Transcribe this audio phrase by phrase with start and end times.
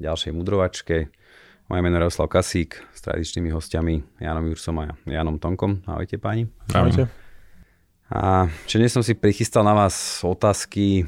[0.00, 1.12] ďalšej mudrovačke.
[1.70, 5.84] Moje meno je Jaroslav Kasík s tradičnými hostiami Janom Jursom a Janom Tonkom.
[5.86, 6.50] Ahojte páni.
[6.74, 7.06] Ahojte.
[8.10, 11.06] A či dnes som si prichystal na vás otázky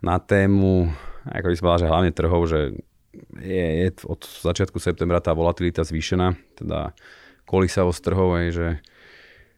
[0.00, 0.88] na tému,
[1.28, 2.60] ako by som povedal, že hlavne trhov, že
[3.42, 6.96] je, je od začiatku septembra tá volatilita zvýšená, teda
[7.44, 8.68] kolísavosť trhov, je, že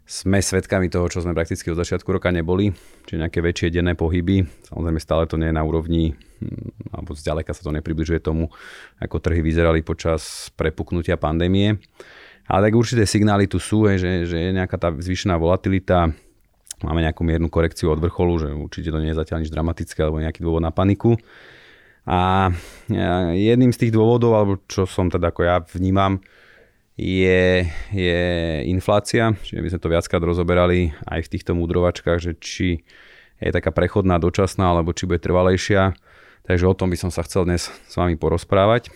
[0.08, 2.72] sme svedkami toho, čo sme prakticky od začiatku roka neboli,
[3.04, 4.40] či nejaké väčšie denné pohyby.
[4.72, 8.48] Samozrejme stále to nie je na úrovni, hm, alebo zďaleka sa to nepribližuje tomu,
[9.04, 11.76] ako trhy vyzerali počas prepuknutia pandémie.
[12.48, 16.08] Ale tak určité signály tu sú, že, že je nejaká tá zvýšená volatilita,
[16.80, 20.24] máme nejakú miernu korekciu od vrcholu, že určite to nie je zatiaľ nič dramatické alebo
[20.24, 21.20] nejaký dôvod na paniku.
[22.08, 22.48] A
[23.36, 26.24] jedným z tých dôvodov, alebo čo som teda ako ja vnímam,
[26.98, 27.62] je,
[27.94, 28.20] je
[28.66, 29.30] inflácia.
[29.46, 32.82] Čiže my sme to viackrát rozoberali aj v týchto múdrovačkách, že či
[33.38, 35.94] je taká prechodná, dočasná, alebo či bude trvalejšia.
[36.42, 38.90] Takže o tom by som sa chcel dnes s vami porozprávať.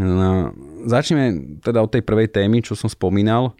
[0.00, 0.56] No,
[0.88, 3.52] začneme teda od tej prvej témy, čo som spomínal.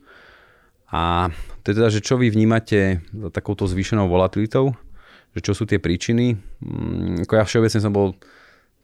[0.88, 1.28] A
[1.60, 4.72] to je teda, že čo vy vnímate za takouto zvýšenou volatilitou,
[5.36, 6.38] že čo sú tie príčiny.
[6.64, 8.16] Mm, ako ja všeobecne som bol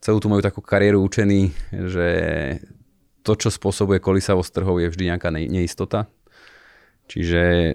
[0.04, 1.54] celú tú moju takú kariéru učený,
[1.88, 2.08] že
[3.22, 6.08] to, čo spôsobuje kolísavosť trhov, je vždy nejaká neistota.
[7.10, 7.74] Čiže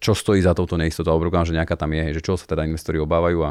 [0.00, 2.96] čo stojí za touto neistotou, alebo že nejaká tam je, že čo sa teda investori
[2.96, 3.50] obávajú a,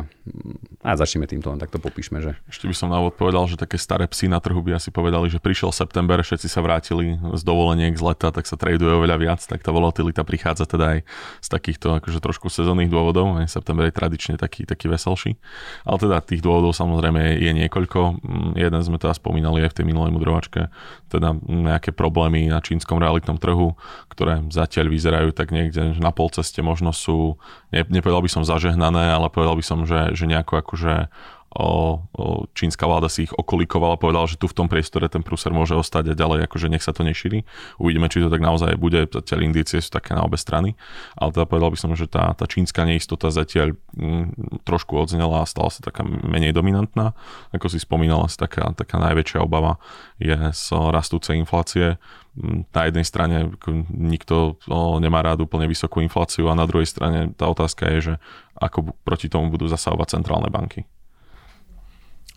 [0.81, 2.25] a začneme týmto, len takto popíšme.
[2.25, 2.31] Že...
[2.49, 5.29] Ešte by som na úvod povedal, že také staré psy na trhu by asi povedali,
[5.29, 9.41] že prišiel september, všetci sa vrátili z dovoleniek z leta, tak sa traduje oveľa viac,
[9.45, 10.99] tak tá volatilita prichádza teda aj
[11.37, 15.37] z takýchto akože trošku sezónnych dôvodov, aj september je tradične taký, taký veselší,
[15.85, 18.25] ale teda tých dôvodov samozrejme je niekoľko.
[18.25, 20.73] Mm, jeden sme teda spomínali aj v tej minulej mudrovačke,
[21.09, 23.77] teda nejaké problémy na čínskom realitnom trhu,
[24.09, 27.35] ktoré zatiaľ vyzerajú tak niekde na polce ceste možno sú,
[27.75, 31.11] ne, nepovedal by som zažehnané, ale povedal by som, že, že nejako akože
[31.49, 35.49] o, o, čínska vláda si ich okolikovala, povedala, že tu v tom priestore ten prúser
[35.49, 37.41] môže ostať a ďalej, akože nech sa to nešíri.
[37.81, 40.77] Uvidíme, či to tak naozaj bude, zatiaľ indície sú také na obe strany,
[41.17, 45.41] ale teda povedal by som, že tá, tá čínska neistota zatiaľ m, mm, trošku odznela
[45.41, 47.17] a stala sa taká menej dominantná.
[47.49, 49.81] Ako si spomínala, taká, taká najväčšia obava
[50.21, 51.97] je z rastúcej inflácie
[52.37, 53.37] mm, na jednej strane
[53.89, 54.61] nikto
[55.01, 58.13] nemá rád úplne vysokú infláciu a na druhej strane tá otázka je, že
[58.59, 60.85] ako proti tomu budú zasahovať centrálne banky.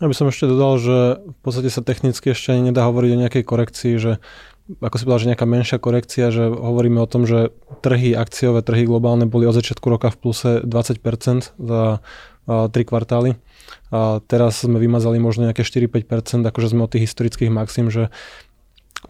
[0.02, 3.22] Ja by som ešte dodal, že v podstate sa technicky ešte ani nedá hovoriť o
[3.22, 4.18] nejakej korekcii, že
[4.82, 7.54] ako si povedal, že nejaká menšia korekcia, že hovoríme o tom, že
[7.86, 11.82] trhy, akciové trhy globálne boli od začiatku roka v pluse 20% za
[12.46, 13.38] tri kvartály.
[13.94, 18.10] A teraz sme vymazali možno nejaké 4-5%, akože sme od tých historických maxim, že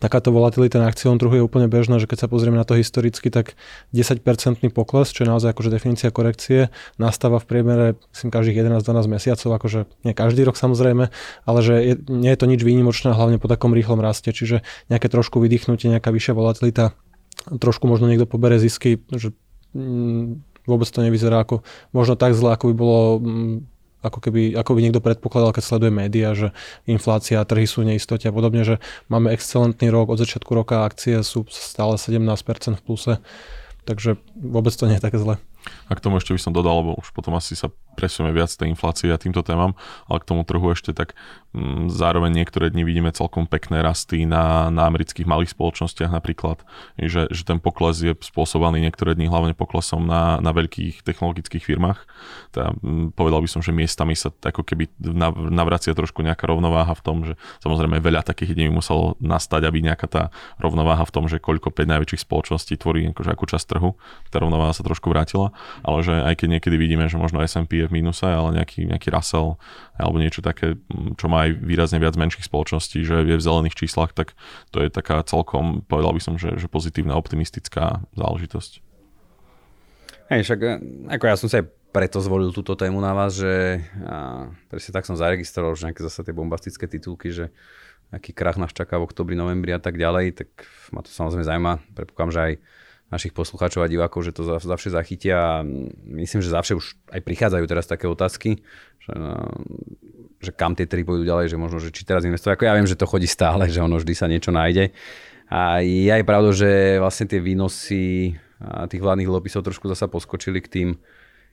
[0.01, 3.29] takáto volatilita na akciovom trhu je úplne bežná, že keď sa pozrieme na to historicky,
[3.29, 3.59] tak
[3.93, 7.87] 10-percentný pokles, čo je naozaj akože definícia korekcie, nastáva v priemere
[8.17, 11.13] myslím, každých 11-12 mesiacov, akože nie každý rok samozrejme,
[11.45, 15.13] ale že je, nie je to nič výnimočné, hlavne po takom rýchlom raste, čiže nejaké
[15.13, 16.97] trošku vydýchnutie, nejaká vyššia volatilita,
[17.49, 19.37] trošku možno niekto pobere zisky, že
[19.77, 23.57] mm, vôbec to nevyzerá ako možno tak zle, ako by bolo mm,
[24.03, 26.51] ako keby, ako by niekto predpokladal, keď sleduje médiá, že
[26.85, 31.47] inflácia, trhy sú neistote a podobne, že máme excelentný rok, od začiatku roka akcie sú
[31.49, 32.27] stále 17%
[32.79, 33.23] v pluse,
[33.87, 35.39] takže vôbec to nie je také zle.
[35.87, 38.73] A k tomu ešte by som dodal, lebo už potom asi sa presujeme viac tej
[38.73, 39.77] inflácie a týmto témam,
[40.09, 41.15] ale k tomu trhu ešte tak
[41.53, 46.65] mm, zároveň niektoré dni vidíme celkom pekné rasty na, na amerických malých spoločnostiach napríklad,
[46.97, 52.05] že, že ten pokles je spôsobaný niektoré dni hlavne poklesom na, na veľkých technologických firmách.
[52.51, 54.89] Teda, m, povedal by som, že miestami sa ako keby
[55.53, 60.07] navracia trošku nejaká rovnováha v tom, že samozrejme veľa takých dní muselo nastať, aby nejaká
[60.09, 60.23] tá
[60.59, 63.95] rovnováha v tom, že koľko 5 najväčších spoločností tvorí akože akú časť trhu,
[64.33, 65.53] tá rovnováha sa trošku vrátila,
[65.85, 69.11] ale že aj keď niekedy vidíme, že možno S&P je v mínuse, ale nejaký, nejaký
[69.11, 69.59] Russell
[69.99, 70.79] alebo niečo také,
[71.19, 74.39] čo má aj výrazne viac menších spoločností, že je v zelených číslach, tak
[74.71, 78.81] to je taká celkom, povedal by som, že, že pozitívna, optimistická záležitosť.
[80.33, 80.71] Hej, však e,
[81.13, 85.05] ako ja som sa aj preto zvolil túto tému na vás, že a, presne tak
[85.05, 87.53] som zaregistroval, že nejaké zase tie bombastické titulky, že
[88.13, 90.49] aký krach nás čaká v oktobri, novembri a tak ďalej, tak
[90.93, 91.73] ma to samozrejme zaujíma.
[91.97, 92.55] Predpokladám, že aj
[93.13, 95.55] našich poslucháčov a divákov, že to zavše zachytia a
[96.09, 98.65] myslím, že zavše už aj prichádzajú teraz také otázky,
[99.05, 99.37] že, no,
[100.41, 102.57] že kam tie tri pôjdu ďalej, že možno, že či teraz investovať.
[102.57, 104.97] Ako ja viem, že to chodí stále, že ono vždy sa niečo nájde.
[105.53, 108.33] A je aj pravda, že vlastne tie výnosy
[108.89, 110.89] tých vládnych dlhopisov trošku zasa poskočili k tým,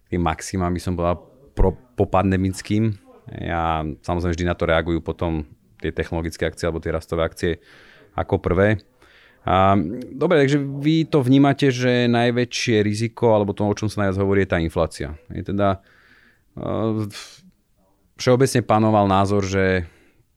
[0.07, 1.19] tým maximám, by som povedal,
[1.51, 2.95] pro, popandemickým.
[3.29, 5.43] Ja samozrejme vždy na to reagujú potom
[5.83, 7.51] tie technologické akcie alebo tie rastové akcie
[8.15, 8.79] ako prvé.
[9.47, 9.79] A,
[10.13, 14.43] dobre, takže vy to vnímate, že najväčšie riziko, alebo to, o čom sa najviac hovorí,
[14.43, 15.15] je tá inflácia.
[15.31, 15.79] Je teda
[16.59, 17.07] uh,
[18.19, 19.87] všeobecne panoval názor, že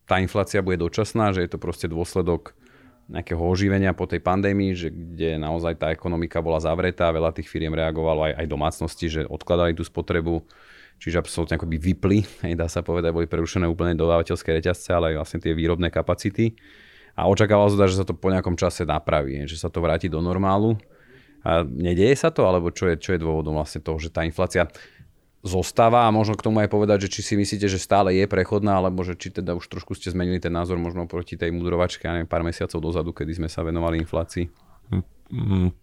[0.06, 2.54] tá inflácia bude dočasná, že je to proste dôsledok
[3.10, 7.75] nejakého oživenia po tej pandémii, že kde naozaj tá ekonomika bola zavretá, veľa tých firiem
[7.75, 10.46] reagovalo aj, aj domácnosti, že odkladali tú spotrebu,
[11.02, 12.19] čiže absolútne akoby vypli,
[12.54, 16.54] dá sa povedať, boli prerušené úplne dodávateľské reťazce, ale aj vlastne tie výrobné kapacity.
[17.12, 20.25] A očakávalo sa, že sa to po nejakom čase napraví, že sa to vráti do
[20.25, 20.81] normálu.
[21.43, 24.70] A nedieje sa to, alebo čo je, čo je dôvodom vlastne toho, že tá inflácia
[25.43, 28.79] zostáva a možno k tomu aj povedať, že či si myslíte, že stále je prechodná,
[28.79, 32.14] alebo že či teda už trošku ste zmenili ten názor možno proti tej mudrovačke, ja
[32.14, 34.47] neviem, pár mesiacov dozadu, kedy sme sa venovali inflácii.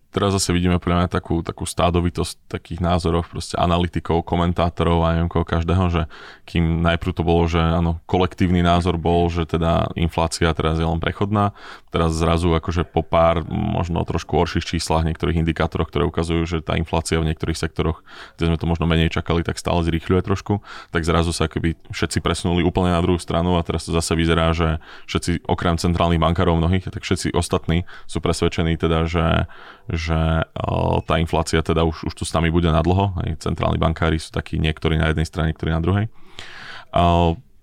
[0.09, 5.29] Teraz zase vidíme pre mňa takú, takú stádovitosť takých názorov, proste analytikov, komentátorov a neviem
[5.29, 6.01] každého, že
[6.50, 10.97] kým najprv to bolo, že áno, kolektívny názor bol, že teda inflácia teraz je len
[10.97, 11.53] prechodná,
[11.94, 16.73] teraz zrazu akože po pár možno trošku horších číslach, niektorých indikátoroch, ktoré ukazujú, že tá
[16.73, 18.01] inflácia v niektorých sektoroch,
[18.41, 22.17] kde sme to možno menej čakali, tak stále zrýchľuje trošku, tak zrazu sa akoby všetci
[22.25, 26.57] presunuli úplne na druhú stranu a teraz to zase vyzerá, že všetci okrem centrálnych bankárov
[26.57, 29.45] mnohých, tak všetci ostatní sú presvedčení teda, že
[29.89, 30.45] že
[31.06, 33.18] tá inflácia teda už, už tu s nami bude na dlho.
[33.18, 36.06] Aj centrálni bankári sú takí niektorí na jednej strane, niektorí na druhej.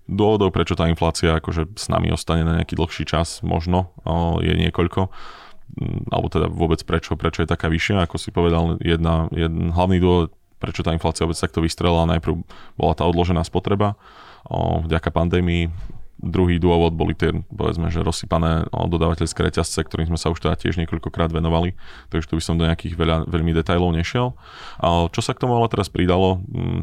[0.07, 3.91] Dôvodov, prečo tá inflácia akože s nami ostane na nejaký dlhší čas, možno
[4.39, 9.27] je niekoľko mm, alebo teda vôbec prečo, prečo je taká vyššia, ako si povedal, jedna,
[9.35, 10.31] jeden hlavný dôvod,
[10.63, 12.39] prečo tá inflácia vôbec takto vystrelila, najprv
[12.79, 13.99] bola tá odložená spotreba,
[14.47, 15.75] o, vďaka pandémii
[16.17, 20.81] Druhý dôvod boli tie, povedzme, že rozsypané dodávateľské reťazce, ktorým sme sa už teda tiež
[20.81, 21.77] niekoľkokrát venovali,
[22.09, 24.33] takže tu by som do nejakých veľa, veľmi detajlov nešiel.
[24.81, 26.81] A čo sa k tomu ale teraz pridalo, mm,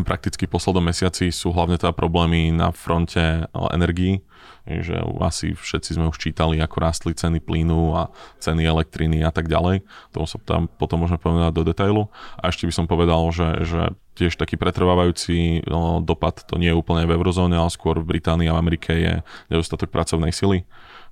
[0.00, 4.24] prakticky v poslednom mesiaci sú hlavne teda problémy na fronte energií,
[4.66, 9.50] že asi všetci sme už čítali, ako rástli ceny plynu a ceny elektriny a tak
[9.50, 9.82] ďalej.
[10.14, 12.02] To sa tam potom môžeme povedať do detailu.
[12.38, 13.80] A ešte by som povedal, že, že
[14.14, 18.46] tiež taký pretrvávajúci no, dopad, to nie je úplne v eurozóne, ale skôr v Británii
[18.46, 19.12] a v Amerike je
[19.50, 20.62] nedostatok pracovnej sily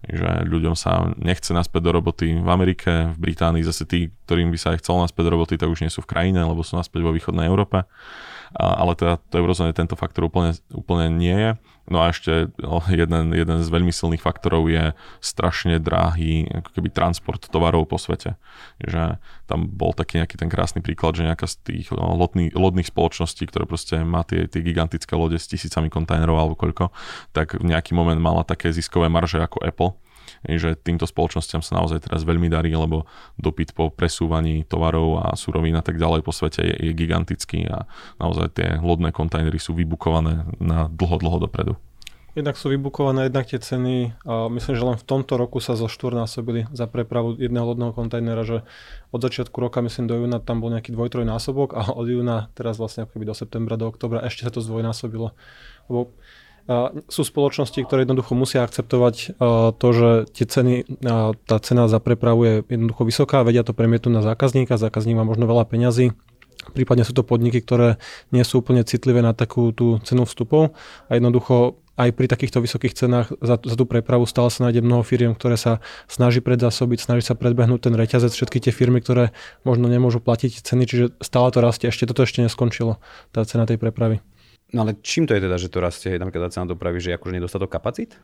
[0.09, 4.57] že ľuďom sa nechce naspäť do roboty v Amerike, v Británii zase tí, ktorým by
[4.57, 7.05] sa aj chcel naspäť do roboty, tak už nie sú v krajine, lebo sú naspäť
[7.05, 7.85] vo východnej Európe.
[8.55, 11.51] Ale teda to eurozóne tento faktor úplne, úplne nie je.
[11.91, 12.51] No a ešte
[12.91, 18.39] jeden, jeden z veľmi silných faktorov je strašne drahý ako keby transport tovarov po svete.
[18.79, 19.19] Že
[19.51, 23.67] tam bol taký nejaký ten krásny príklad, že nejaká z tých lodných, lodných spoločností, ktoré
[23.67, 26.95] proste má tie, tie gigantické lode s tisícami kontajnerov alebo koľko,
[27.35, 29.91] tak v nejaký moment mala také ziskové marže ako Apple
[30.47, 33.07] že týmto spoločnosťam sa naozaj teraz veľmi darí, lebo
[33.37, 37.87] dopyt po presúvaní tovarov a surovín a tak ďalej po svete je, je gigantický a
[38.19, 41.75] naozaj tie lodné kontajnery sú vybukované na dlho, dlho dopredu.
[42.31, 45.91] Jednak sú vybukované, jednak tie ceny, a myslím, že len v tomto roku sa zo
[45.91, 48.63] štvornásobili za prepravu jedného lodného kontajnera, že
[49.11, 52.79] od začiatku roka, myslím, do júna tam bol nejaký dvoj, násobok a od júna teraz
[52.79, 55.35] vlastne ako do septembra, do oktobra ešte sa to zdvojnásobilo.
[55.91, 56.15] Lebo
[57.11, 59.39] sú spoločnosti, ktoré jednoducho musia akceptovať
[59.77, 60.75] to, že tie ceny,
[61.47, 65.51] tá cena za prepravu je jednoducho vysoká, vedia to premietnúť na zákazníka, zákazník má možno
[65.51, 66.15] veľa peňazí,
[66.73, 67.97] prípadne sú to podniky, ktoré
[68.31, 70.77] nie sú úplne citlivé na takú tú cenu vstupov
[71.09, 75.05] a jednoducho aj pri takýchto vysokých cenách za, za tú prepravu stále sa nájde mnoho
[75.05, 79.37] firiem, ktoré sa snaží predzásobiť, snaží sa predbehnúť ten reťazec, všetky tie firmy, ktoré
[79.69, 82.97] možno nemôžu platiť ceny, čiže stále to rastie, ešte toto ešte neskončilo,
[83.37, 84.25] tá cena tej prepravy.
[84.73, 87.35] No ale čím to je teda, že to rastie napríklad cena dopravy, že je akože
[87.35, 88.15] nedostatok kapacít?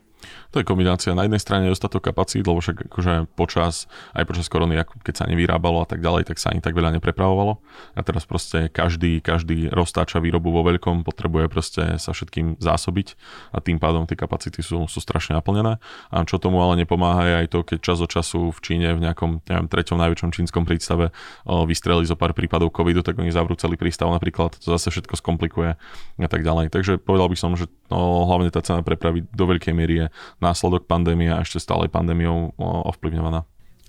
[0.51, 1.13] To je kombinácia.
[1.13, 5.83] Na jednej strane nedostatok kapacít, lebo však akože počas, aj počas korony, keď sa nevyrábalo
[5.83, 7.59] a tak ďalej, tak sa ani tak veľa neprepravovalo.
[7.93, 13.13] A teraz proste každý, každý roztáča výrobu vo veľkom, potrebuje proste sa všetkým zásobiť
[13.53, 15.77] a tým pádom tie kapacity sú, sú strašne naplnené.
[16.09, 19.03] A čo tomu ale nepomáha je aj to, keď čas od času v Číne v
[19.03, 21.13] nejakom neviem, treťom najväčšom čínskom prístave
[21.45, 25.77] vystreli zo pár prípadov covidu, tak oni zavrú celý prístav napríklad, to zase všetko skomplikuje.
[26.17, 26.73] A tak ďalej.
[26.73, 30.06] Takže povedal by som, že no, hlavne tá cena prepravy do veľkej miery je
[30.41, 33.43] následok pandémie a ešte stále pandémiou ovplyvňovaná.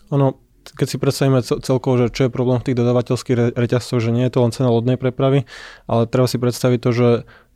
[0.08, 4.28] Áno, keď si predstavíme celkovo, že čo je problém v tých dodávateľských reťazcoch, že nie
[4.28, 5.48] je to len cena lodnej prepravy,
[5.88, 7.08] ale treba si predstaviť to, že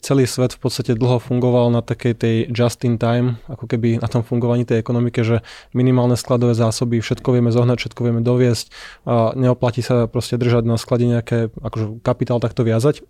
[0.03, 4.11] celý svet v podstate dlho fungoval na takej tej just in time, ako keby na
[4.11, 8.67] tom fungovaní tej ekonomike, že minimálne skladové zásoby, všetko vieme zohnať, všetko vieme doviesť
[9.07, 13.07] a neoplatí sa proste držať na sklade nejaké akože kapitál takto viazať.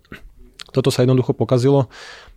[0.73, 1.93] Toto sa jednoducho pokazilo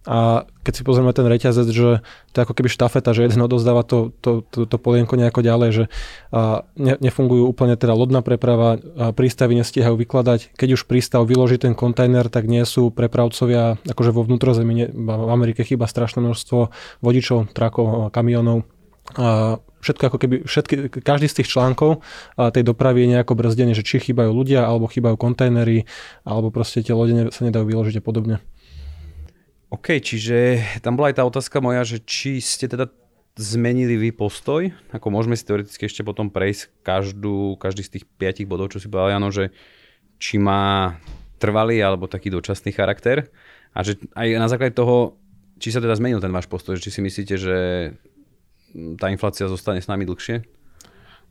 [0.06, 1.98] a keď si pozrieme ten reťazec, že
[2.30, 5.70] to je ako keby štafeta, že jeden odozdáva to, to, to, to polienko nejako ďalej,
[5.74, 5.84] že
[6.30, 10.54] a ne, nefungujú úplne teda lodná preprava, a prístavy nestíhajú vykladať.
[10.54, 15.66] Keď už prístav vyloží ten kontajner, tak nie sú prepravcovia, akože vo vnútrozemí, v Amerike
[15.66, 16.70] chýba strašné množstvo
[17.02, 18.62] vodičov, trakov, kamionov.
[19.18, 20.74] A všetko ako keby, všetky,
[21.06, 22.02] každý z tých článkov
[22.34, 25.86] tej dopravy je nejako brzdený, že či chýbajú ľudia, alebo chýbajú kontajnery,
[26.26, 28.36] alebo proste tie lode sa nedajú vyložiť a podobne.
[29.70, 32.90] OK, čiže tam bola aj tá otázka moja, že či ste teda
[33.36, 38.48] zmenili vy postoj, ako môžeme si teoreticky ešte potom prejsť každú, každý z tých piatich
[38.48, 39.52] bodov, čo si povedal Jano, že
[40.16, 40.96] či má
[41.36, 43.28] trvalý alebo taký dočasný charakter
[43.76, 45.20] a že aj na základe toho,
[45.60, 47.56] či sa teda zmenil ten váš postoj, či si myslíte, že
[49.00, 50.44] tá inflácia zostane s nami dlhšie?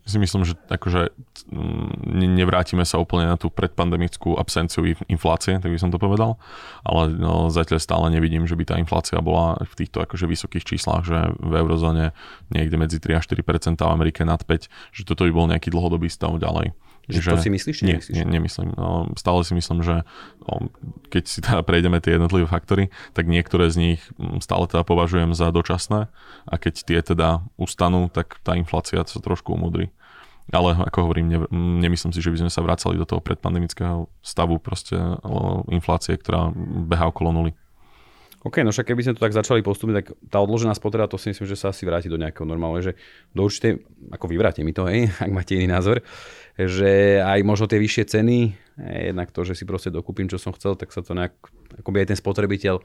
[0.06, 1.10] si myslím, že akože
[1.50, 6.38] mm, nevrátime sa úplne na tú predpandemickú absenciu inflácie, tak by som to povedal,
[6.86, 11.02] ale no, zatiaľ stále nevidím, že by tá inflácia bola v týchto akože vysokých číslach,
[11.10, 12.14] že v eurozóne
[12.54, 16.06] niekde medzi 3 a 4 v Amerike nad 5, že toto by bol nejaký dlhodobý
[16.06, 16.78] stav ďalej.
[17.06, 17.78] Že, že to si myslíš?
[17.86, 18.74] Nie, nie, nemyslím.
[18.74, 20.02] No, stále si myslím, že
[20.42, 20.74] no,
[21.14, 24.02] keď si teda prejdeme tie jednotlivé faktory, tak niektoré z nich
[24.42, 26.10] stále teda považujem za dočasné
[26.50, 29.94] a keď tie teda ustanú, tak tá inflácia sa trošku umudrí.
[30.54, 31.40] Ale ako hovorím, ne,
[31.82, 34.94] nemyslím si, že by sme sa vracali do toho predpandemického stavu proste
[35.74, 36.54] inflácie, ktorá
[36.86, 37.52] behá okolo nuly.
[38.46, 41.34] OK, no však keby sme to tak začali postupne, tak tá odložená spotreba, to si
[41.34, 42.98] myslím, že sa asi vráti do nejakého normálneho, že
[43.34, 43.82] do určitej,
[44.14, 46.06] ako vyvráte mi to, hej, ak máte iný názor,
[46.56, 48.38] že aj možno tie vyššie ceny,
[48.80, 51.36] jednak to, že si proste dokúpim, čo som chcel, tak sa to nejak,
[51.80, 52.80] akoby aj ten spotrebiteľ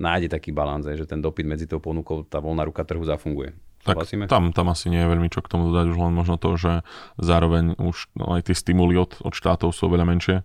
[0.00, 3.52] nájde taký balans, že ten dopyt medzi tou ponukou, tá voľná ruka trhu zafunguje.
[3.82, 3.98] Tak
[4.30, 6.86] tam, tam asi nie je veľmi čo k tomu dodať, už len možno to, že
[7.18, 10.36] zároveň už no, aj tie stimuly od, od štátov sú oveľa menšie.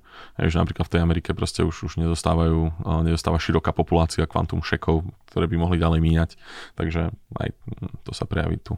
[0.42, 5.06] Hej, že napríklad v tej Amerike proste už, už nedostávajú, nedostáva široká populácia kvantum šekov,
[5.30, 6.30] ktoré by mohli ďalej míňať.
[6.82, 7.54] Takže aj
[8.10, 8.74] to sa prejaví tu.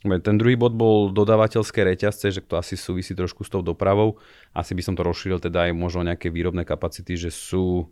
[0.00, 4.16] Ten druhý bod bol dodávateľské reťazce, že to asi súvisí trošku s tou dopravou.
[4.56, 7.84] Asi by som to rozšíril teda aj možno nejaké výrobné kapacity, že sú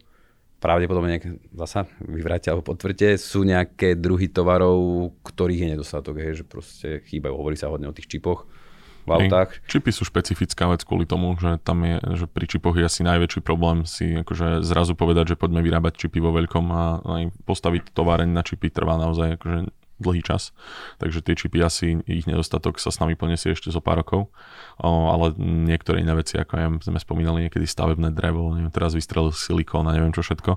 [0.58, 6.44] pravdepodobne nejaké, zasa vyvráte alebo potvrďte, sú nejaké druhy tovarov, ktorých je nedostatok, hej, že
[6.48, 7.36] proste chýbajú.
[7.36, 8.48] Hovorí sa hodne o tých čipoch
[9.08, 9.60] v autách.
[9.68, 13.40] Čipy sú špecifická vec kvôli tomu, že tam je, že pri čipoch je asi najväčší
[13.40, 18.28] problém si akože zrazu povedať, že poďme vyrábať čipy vo veľkom a aj postaviť továreň
[18.28, 19.58] na čipy trvá naozaj akože
[19.98, 20.54] dlhý čas,
[21.02, 24.30] takže tie čipy asi, ich nedostatok sa s nami poniesie ešte zo pár rokov,
[24.78, 29.34] o, ale niektoré iné veci, ako aj sme spomínali niekedy stavebné drevo, neviem, teraz vystrelil
[29.34, 30.52] silikón a neviem čo všetko,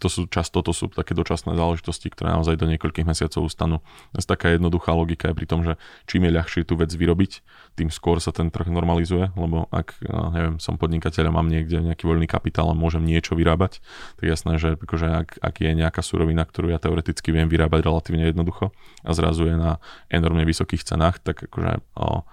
[0.00, 3.78] to sú často to sú také dočasné záležitosti, ktoré naozaj do niekoľkých mesiacov ustanú.
[4.16, 7.40] Taká jednoduchá logika je pri tom, že čím je ľahšie tú vec vyrobiť,
[7.78, 10.02] tým skôr sa ten trh normalizuje, lebo ak,
[10.34, 13.78] neviem, som podnikateľ a mám niekde nejaký voľný kapitál a môžem niečo vyrábať,
[14.18, 18.26] tak jasné, že akože ak, ak je nejaká surovina, ktorú ja teoreticky viem vyrábať relatívne
[18.26, 18.74] jednoducho,
[19.06, 19.78] a zrazu je na
[20.10, 22.26] enormne vysokých cenách, tak akože o,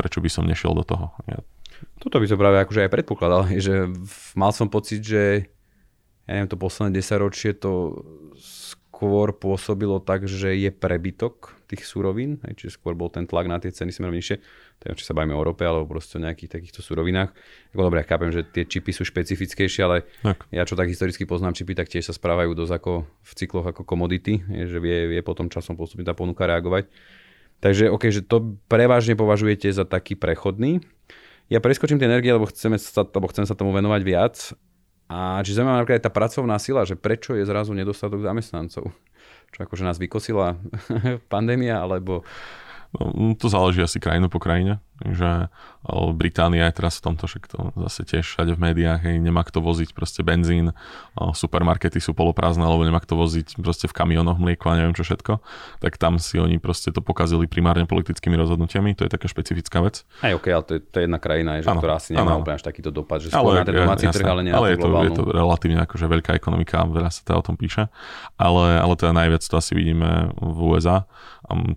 [0.00, 1.12] prečo by som nešiel do toho?
[1.28, 1.44] Ja...
[2.00, 3.92] Toto by som práve akože aj predpokladal, že
[4.32, 5.52] mal som pocit, že
[6.24, 8.00] ja neviem, to posledné 10 ročie to
[9.00, 13.72] skôr pôsobilo tak, že je prebytok tých surovín, čiže skôr bol ten tlak na tie
[13.72, 14.44] ceny smerom nižšie,
[14.80, 17.36] teda či sa bavíme o rope alebo proste o nejakých takýchto surovinách.
[17.76, 20.48] Ako dobre, ja chápem, že tie čipy sú špecifickejšie, ale tak.
[20.48, 23.84] ja čo tak historicky poznám čipy, tak tiež sa správajú dosť ako v cykloch ako
[23.84, 26.88] komodity, že vie, vie potom časom postupne tá ponuka reagovať.
[27.60, 30.80] Takže OK, že to prevažne považujete za taký prechodný.
[31.52, 34.56] Ja preskočím tie energie, lebo, chceme sa, lebo chcem sa tomu venovať viac
[35.12, 38.94] a či zaujímavá napríklad aj tá pracovná sila, že prečo je zrazu nedostatok zamestnancov?
[39.50, 40.56] Čo akože nás vykosila
[41.34, 42.24] pandémia, alebo
[42.90, 45.48] No, to záleží asi krajinu po krajine, že
[46.12, 49.64] Británia je teraz v tomto, však to zase tiež všade v médiách, hej, nemá kto
[49.64, 50.76] voziť proste benzín,
[51.16, 55.40] supermarkety sú poloprázdne, alebo nemá kto voziť proste v kamionoch mlieko a neviem čo všetko,
[55.80, 60.04] tak tam si oni proste to pokazili primárne politickými rozhodnutiami, to je taká špecifická vec.
[60.20, 62.44] Aj ok, ale to je, to je jedna krajina, že, ano, ktorá asi nemá ano.
[62.44, 64.84] úplne až takýto dopad, že skôr ale, na ten domáci trh, ale nie ale je
[64.84, 67.88] to, je to relatívne akože veľká ekonomika, veľa sa teda o tom píše,
[68.36, 71.08] ale, ale teda najviac to asi vidíme v USA,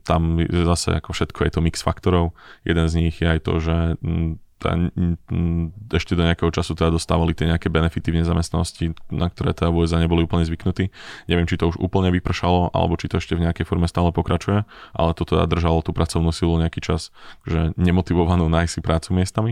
[0.03, 2.37] tam zase ako všetko je to mix faktorov.
[2.61, 4.31] Jeden z nich je aj to, že mm,
[4.63, 9.69] mm, ešte do nejakého času teda dostávali tie nejaké benefity v nezamestnanosti, na ktoré teda
[9.69, 10.89] v USA neboli úplne zvyknutí.
[11.27, 14.63] Neviem, či to už úplne vypršalo, alebo či to ešte v nejakej forme stále pokračuje,
[14.95, 17.11] ale to teda držalo tú pracovnú silu nejaký čas,
[17.43, 19.51] že nemotivovanú nájsť si prácu miestami.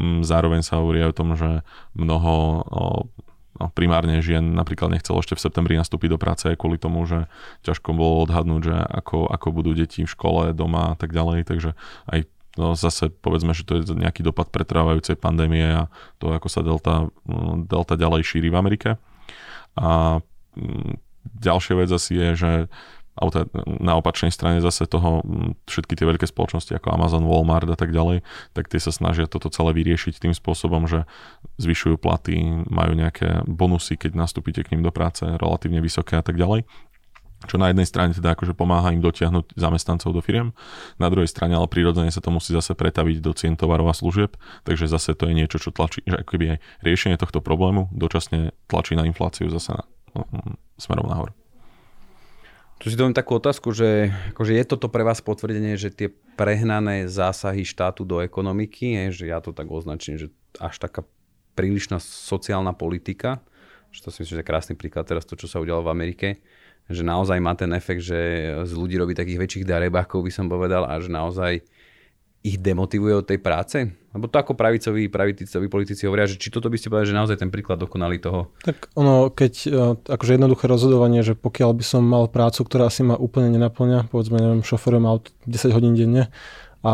[0.00, 1.50] Mm, zároveň sa hovorí aj o tom, že
[1.92, 2.64] mnoho
[3.60, 7.28] no, primárne žien napríklad nechcelo ešte v septembri nastúpiť do práce aj kvôli tomu, že
[7.62, 11.76] ťažko bolo odhadnúť, že ako, ako budú deti v škole, doma a tak ďalej, takže
[12.08, 15.88] aj no zase povedzme, že to je nejaký dopad pretrvávajúcej pandémie a
[16.20, 17.08] to, ako sa delta,
[17.68, 18.90] delta ďalej šíri v Amerike.
[19.76, 20.20] A
[20.56, 21.00] mm,
[21.40, 22.52] ďalšia vec asi je, že
[23.12, 25.20] alebo teda na opačnej strane zase toho
[25.68, 28.24] všetky tie veľké spoločnosti ako Amazon, Walmart a tak ďalej,
[28.56, 31.04] tak tie sa snažia toto celé vyriešiť tým spôsobom, že
[31.60, 32.40] zvyšujú platy,
[32.72, 36.64] majú nejaké bonusy, keď nastúpite k ním do práce, relatívne vysoké a tak ďalej
[37.46, 40.54] čo na jednej strane teda akože pomáha im dotiahnuť zamestnancov do firiem,
[40.96, 44.38] na druhej strane ale prirodzene sa to musí zase pretaviť do cien tovarov a služieb,
[44.62, 48.94] takže zase to je niečo, čo tlačí, že akoby aj riešenie tohto problému dočasne tlačí
[48.94, 49.82] na infláciu zase na,
[50.16, 50.22] no,
[50.78, 51.30] smerom nahor.
[52.82, 57.06] Tu si doviem takú otázku, že akože je toto pre vás potvrdenie, že tie prehnané
[57.06, 61.06] zásahy štátu do ekonomiky, je, že ja to tak označím, že až taká
[61.54, 63.38] prílišná sociálna politika,
[63.94, 66.28] že to si myslím, že je krásny príklad teraz to, čo sa udialo v Amerike,
[66.90, 68.18] že naozaj má ten efekt, že
[68.66, 71.52] z ľudí robí takých väčších darebákov, by som povedal, a že naozaj
[72.42, 73.78] ich demotivuje od tej práce?
[74.12, 77.38] Lebo to ako pravicoví, pravicoví politici hovoria, že či toto by ste povedali, že naozaj
[77.38, 78.52] ten príklad dokonali toho?
[78.60, 79.68] Tak ono, keď e,
[80.04, 84.36] akože jednoduché rozhodovanie, že pokiaľ by som mal prácu, ktorá si ma úplne nenaplňa, povedzme,
[84.42, 86.28] neviem, šoferujem aut 10 hodín denne,
[86.82, 86.92] a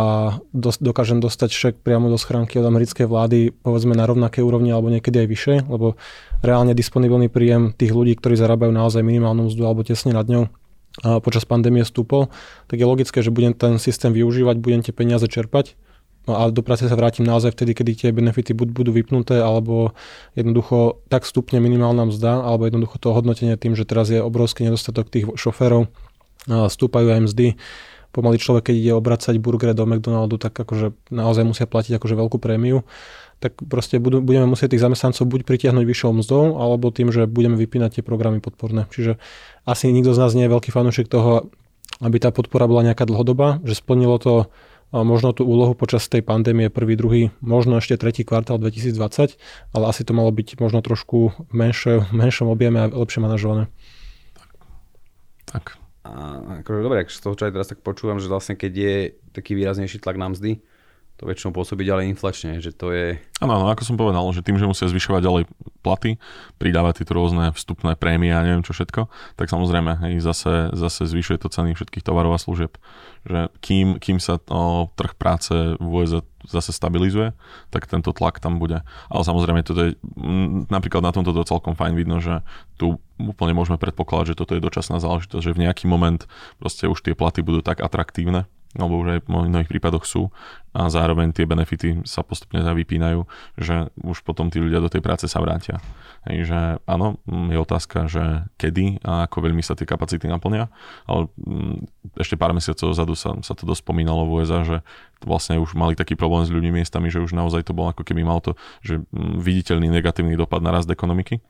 [0.52, 4.92] dos, dokážem dostať šek priamo do schránky od americkej vlády, povedzme na rovnakej úrovni alebo
[4.92, 5.97] niekedy aj vyššie, lebo
[6.45, 10.52] reálne disponibilný príjem tých ľudí, ktorí zarábajú naozaj minimálnu mzdu alebo tesne nad ňou,
[10.99, 12.28] a počas pandémie stúpol,
[12.68, 15.78] tak je logické, že budem ten systém využívať, budem tie peniaze čerpať.
[16.28, 19.97] No a do práce sa vrátim naozaj vtedy, kedy tie benefity buď budú vypnuté, alebo
[20.37, 25.09] jednoducho tak stupne minimálna mzda, alebo jednoducho to hodnotenie tým, že teraz je obrovský nedostatok
[25.09, 25.88] tých šoférov,
[26.45, 27.57] stúpajú aj mzdy,
[28.18, 32.42] pomaly človek, keď ide obracať burgery do McDonaldu, tak akože naozaj musia platiť akože veľkú
[32.42, 32.82] prémiu,
[33.38, 37.54] tak proste budú, budeme musieť tých zamestnancov buď pritiahnuť vyššou mzdou, alebo tým, že budeme
[37.54, 38.90] vypínať tie programy podporné.
[38.90, 39.22] Čiže
[39.62, 41.46] asi nikto z nás nie je veľký fanúšik toho,
[42.02, 44.50] aby tá podpora bola nejaká dlhodobá, že splnilo to
[44.90, 49.37] možno tú úlohu počas tej pandémie prvý, druhý, možno ešte tretí kvartál 2020,
[49.76, 53.68] ale asi to malo byť možno trošku menšie, menšom objeme a lepšie manažované.
[55.44, 55.76] Tak.
[56.09, 58.94] A akože dobre, z toho, čo aj teraz tak počúvam, že vlastne keď je
[59.37, 60.64] taký výraznejší tlak na mzdy,
[61.18, 63.18] to väčšinou pôsobí ďalej inflačne, že to je...
[63.42, 65.42] Áno, ako som povedal, že tým, že musia zvyšovať ďalej
[65.83, 66.22] platy,
[66.62, 71.42] pridávať tieto rôzne vstupné prémie a neviem čo všetko, tak samozrejme hej, zase, zase zvyšuje
[71.42, 72.78] to ceny všetkých tovarov a služieb.
[73.26, 75.50] Že kým, kým sa o, trh práce
[75.83, 77.35] v USA zase stabilizuje,
[77.74, 78.87] tak tento tlak tam bude.
[79.11, 79.98] Ale samozrejme, toto je,
[80.70, 82.46] napríklad na tomto to celkom fajn vidno, že
[82.78, 86.31] tu úplne môžeme predpokladať, že toto je dočasná záležitosť, že v nejaký moment
[86.62, 90.28] proste už tie platy budú tak atraktívne, alebo už aj v mnohých prípadoch sú
[90.76, 93.24] a zároveň tie benefity sa postupne vypínajú,
[93.57, 95.81] že už potom tí ľudia do tej práce sa vrátia.
[96.28, 100.68] Hej, že áno, je otázka, že kedy a ako veľmi sa tie kapacity naplnia,
[101.09, 101.33] ale
[102.20, 104.85] ešte pár mesiacov dozadu sa, sa to dosť spomínalo v USA, že
[105.24, 108.22] vlastne už mali taký problém s ľuďmi miestami, že už naozaj to bolo ako keby
[108.22, 108.52] mal to,
[108.85, 111.40] že viditeľný negatívny dopad na rast ekonomiky.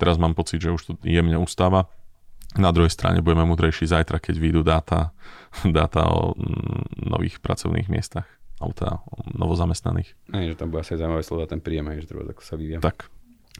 [0.00, 1.90] Teraz mám pocit, že už to jemne ustáva,
[2.54, 5.10] na druhej strane budeme múdrejší zajtra, keď vyjdú dáta,
[5.66, 6.34] dáta o
[6.98, 8.26] nových pracovných miestach
[8.62, 8.94] alebo teda
[9.34, 10.14] novozamestnaných.
[10.30, 12.78] Aj, že tam bude asi zaujímavé sledovať ten príjem, aj, že treba ako sa vyvíja.
[12.80, 13.10] Tak.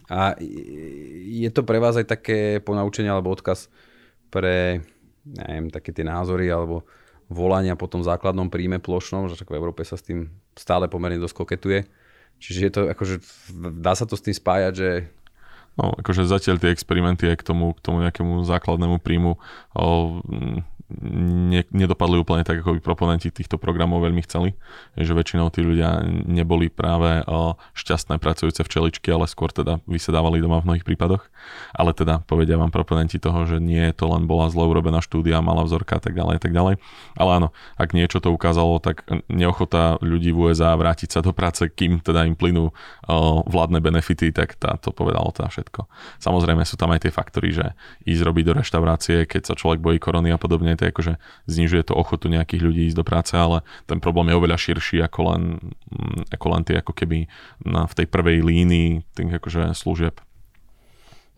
[0.08, 3.68] A je to pre vás aj také ponaučenie alebo odkaz
[4.30, 4.86] pre
[5.24, 6.84] neviem, také tie názory alebo
[7.32, 11.36] volania po tom základnom príjme plošnom, že v Európe sa s tým stále pomerne dosť
[11.40, 11.78] koketuje.
[12.36, 13.14] Čiže je to akože,
[13.80, 14.88] dá sa to s tým spájať, že
[15.74, 19.42] No, akože zatiaľ tie experimenty aj k tomu, k tomu nejakému základnému príjmu
[19.74, 20.22] o,
[21.02, 24.52] ne, nedopadli úplne tak, ako by proponenti týchto programov veľmi chceli.
[24.98, 27.24] Že väčšinou tí ľudia neboli práve
[27.74, 31.24] šťastné pracujúce včeličky, ale skôr teda vysedávali doma v mnohých prípadoch.
[31.72, 35.64] Ale teda povedia vám proponenti toho, že nie to len bola zle urobená štúdia, malá
[35.64, 36.74] vzorka a tak ďalej a tak ďalej.
[37.16, 37.48] Ale áno,
[37.80, 42.28] ak niečo to ukázalo, tak neochota ľudí v USA vrátiť sa do práce, kým teda
[42.28, 42.72] im plynú o,
[43.48, 45.88] vládne benefity, tak tá, to povedalo teda všetko.
[46.20, 47.72] Samozrejme sú tam aj tie faktory, že
[48.04, 51.16] ísť robiť do reštaurácie, keď sa človek bojí korony a podobne, to akože
[51.48, 55.20] znižuje to ochotu nejakých ľudí ísť do práce, ale ten problém je oveľa širší ako
[55.32, 55.42] len,
[55.88, 57.24] mm, ako len tie ako keby
[57.64, 60.20] na, v tej prvej línii tých akože služieb.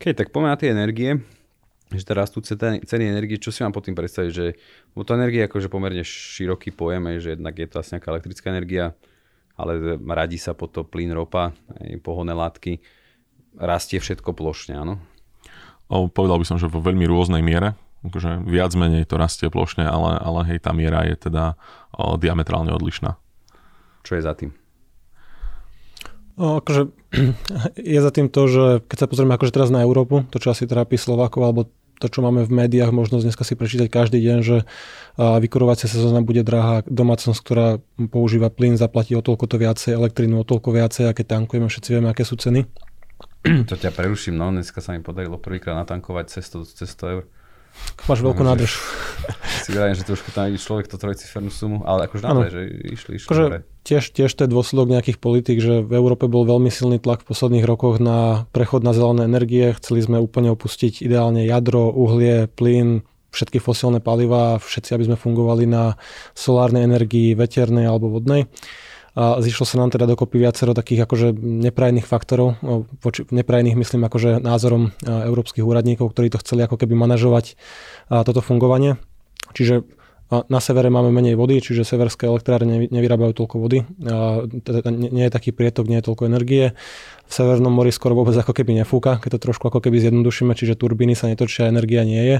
[0.03, 1.23] Keď tak poďme na tie energie,
[1.95, 4.59] že teraz rastú ceny energie, čo si mám pod tým predstaviť, že
[4.91, 8.51] bo to energie je akože pomerne široký pojem, že jednak je to asi nejaká elektrická
[8.51, 8.99] energia,
[9.55, 11.55] ale radí sa po to plyn, ropa,
[12.03, 12.83] pohonné látky,
[13.55, 14.99] rastie všetko plošne, áno?
[15.87, 19.87] O, povedal by som, že vo veľmi rôznej miere akože viac menej to rastie plošne,
[19.87, 21.55] ale, ale hej, tá miera je teda
[21.95, 23.19] o, diametrálne odlišná.
[24.07, 24.51] Čo je za tým?
[26.37, 26.93] No, akože
[27.97, 30.69] je za tým to, že keď sa pozrieme akože teraz na Európu, to čo asi
[30.69, 31.61] trápi Slovákov, alebo
[31.97, 34.57] to, čo máme v médiách, možnosť dneska si prečítať každý deň, že
[35.17, 37.81] vykurovacia sezóna bude drahá, domácnosť, ktorá
[38.13, 41.89] používa plyn, zaplatí o toľko to viacej, elektrínu o toľko viacej a keď tankujeme, všetci
[41.97, 42.69] vieme, aké sú ceny.
[43.47, 47.25] To ťa preruším, no dneska sa mi podarilo prvýkrát natankovať cez 100, cez 100 eur.
[48.07, 48.73] Máš veľkú nádrž.
[49.67, 52.63] Si vravím, že trošku tam ide človek to trojcifernú sumu, ale akože naozaj, že
[52.95, 56.71] išli, išli akože tiež, tiež to je dôsledok nejakých politik, že v Európe bol veľmi
[56.71, 59.75] silný tlak v posledných rokoch na prechod na zelené energie.
[59.79, 65.71] Chceli sme úplne opustiť ideálne jadro, uhlie, plyn, všetky fosílne paliva, všetci, aby sme fungovali
[65.71, 65.95] na
[66.35, 68.51] solárnej energii, veternej alebo vodnej.
[69.17, 72.61] Zišlo sa nám teda dokopy viacero takých akože neprajných faktorov,
[73.01, 77.57] voči, neprajných myslím akože názorom európskych úradníkov, ktorí to chceli ako keby manažovať
[78.13, 79.01] toto fungovanie.
[79.57, 79.89] Čiže
[80.27, 83.87] na severe máme menej vody, čiže severské elektrárne nevyrábajú toľko vody,
[84.91, 86.75] nie je taký prietok, nie je toľko energie.
[87.25, 90.75] V Severnom mori skoro vôbec ako keby nefúka, keď to trošku ako keby zjednodušíme, čiže
[90.75, 92.37] turbíny sa netočia, energia nie je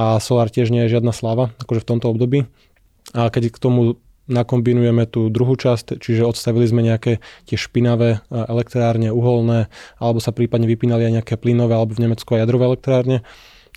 [0.00, 2.48] a solár tiež nie je žiadna sláva, akože v tomto období.
[3.12, 8.18] A keď k tomu nakombinujeme tú druhú časť, čiže odstavili sme nejaké tie špinavé e,
[8.30, 9.70] elektrárne, uholné,
[10.02, 13.16] alebo sa prípadne vypínali aj nejaké plynové, alebo v Nemecku aj jadrové elektrárne,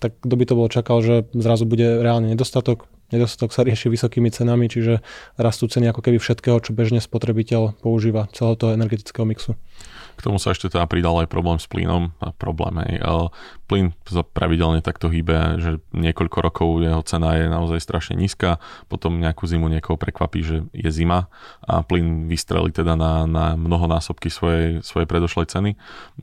[0.02, 2.90] tak kto by to bol čakal, že zrazu bude reálne nedostatok.
[3.10, 5.02] Nedostatok sa rieši vysokými cenami, čiže
[5.34, 9.58] rastú ceny ako keby všetkého, čo bežne spotrebiteľ používa celého toho energetického mixu.
[10.20, 12.12] K tomu sa ešte teda pridal aj problém s plynom.
[12.20, 13.32] A problém aj,
[13.70, 18.58] plyn sa pravidelne takto hýbe, že niekoľko rokov jeho cena je naozaj strašne nízka,
[18.90, 21.30] potom nejakú zimu niekoho prekvapí, že je zima
[21.62, 25.72] a plyn vystrelí teda na, na mnohonásobky svojej, svojej predošlej ceny.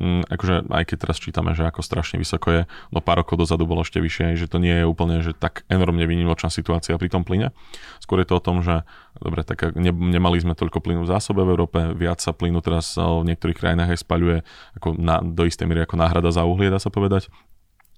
[0.02, 3.62] Mm, akože aj keď teraz čítame, že ako strašne vysoko je, no pár rokov dozadu
[3.62, 7.22] bolo ešte vyššie, že to nie je úplne že tak enormne výnimočná situácia pri tom
[7.22, 7.54] plyne.
[8.02, 8.82] Skôr je to o tom, že
[9.20, 12.96] dobre, tak ne, nemali sme toľko plynu v zásobe v Európe, viac sa plynu teraz
[12.96, 14.38] v niektorých krajinách aj spaľuje
[14.80, 17.32] ako na, do istej miery ako náhrada za uhlie, dá sa povedať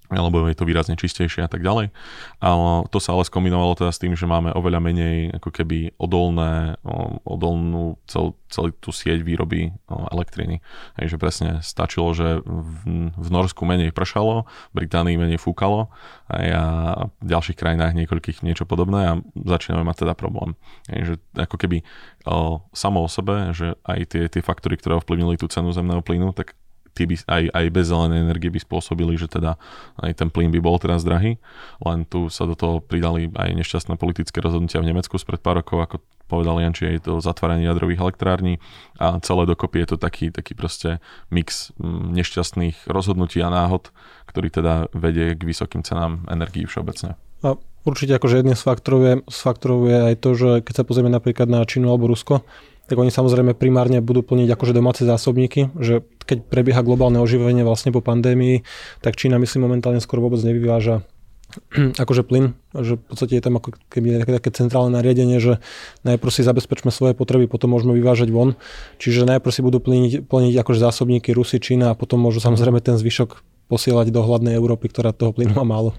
[0.09, 1.93] alebo je to výrazne čistejšie a tak ďalej.
[2.41, 2.47] A
[2.89, 6.81] to sa ale skombinovalo teda s tým, že máme oveľa menej ako keby odolné,
[7.23, 10.65] odolnú cel, celú tú sieť výroby elektriny.
[10.97, 15.93] Hej, že presne stačilo, že v, v Norsku menej pršalo, v Británii menej fúkalo
[16.29, 20.57] a v ďalších krajinách niekoľkých niečo podobné a začíname mať teda problém.
[20.89, 21.85] Hej, že ako keby
[22.25, 26.33] o, samo o sebe, že aj tie, tie faktory, ktoré ovplyvnili tú cenu zemného plynu,
[26.33, 26.57] tak
[26.99, 29.55] tí by aj, aj bez zelenej energie by spôsobili, že teda
[30.03, 31.39] aj ten plyn by bol teraz drahý,
[31.79, 35.79] len tu sa do toho pridali aj nešťastné politické rozhodnutia v Nemecku spred pár rokov,
[35.79, 35.95] ako
[36.29, 38.61] povedal Janči, je to zatváranie jadrových elektrární
[39.01, 41.01] a celé dokopy je to taký, taký proste
[41.33, 43.89] mix mm, nešťastných rozhodnutí a náhod,
[44.29, 47.17] ktorý teda vedie k vysokým cenám energií všeobecne.
[47.41, 47.57] A
[47.87, 51.09] určite akože jedným z faktorov je, z faktorov je aj to, že keď sa pozrieme
[51.09, 52.45] napríklad na Čínu alebo Rusko,
[52.89, 57.93] tak oni samozrejme primárne budú plniť akože domáce zásobníky, že keď prebieha globálne oživenie vlastne
[57.93, 58.65] po pandémii,
[59.05, 61.05] tak Čína myslím momentálne skoro vôbec nevyváža
[62.03, 65.57] akože plyn, že v podstate je tam ako keby také, také centrálne nariadenie, že
[66.05, 68.53] najprv si zabezpečme svoje potreby, potom môžeme vyvážať von.
[69.01, 72.97] Čiže najprv si budú plniť, plniť akože zásobníky Rusy, Čína a potom môžu samozrejme ten
[72.97, 75.93] zvyšok posielať do hladnej Európy, ktorá toho plynu má málo.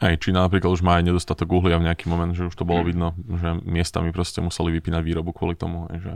[0.00, 2.88] Hej, Čína napríklad už má aj nedostatok uhlia v nejaký moment, že už to bolo
[2.88, 5.92] vidno, že miestami proste museli vypínať výrobu kvôli tomu.
[5.92, 6.14] Hej, že...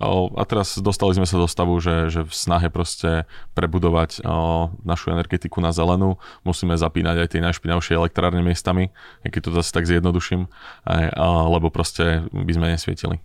[0.00, 5.12] A teraz dostali sme sa do stavu, že, že v snahe proste prebudovať o, našu
[5.12, 10.48] energetiku na zelenú musíme zapínať aj tie najšpinavšie elektrárne miestami, keď to zase tak zjednoduším,
[10.88, 13.20] aj, a, lebo proste by sme nesvietili.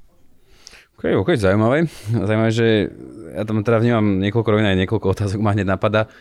[0.99, 1.87] OK, OK, zaujímavé.
[2.11, 2.91] Zaujímavé, že
[3.33, 6.11] ja tam teda vnímam niekoľko rovín, aj niekoľko otázok ma hneď napadá.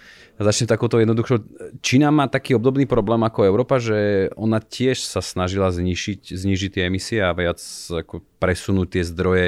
[0.40, 1.38] Začnem takúto jednoduchšou.
[1.84, 6.82] Čína má taký obdobný problém ako Európa, že ona tiež sa snažila znižiť, znižiť tie
[6.88, 7.60] emisie a viac
[7.92, 9.46] ako presunúť tie zdroje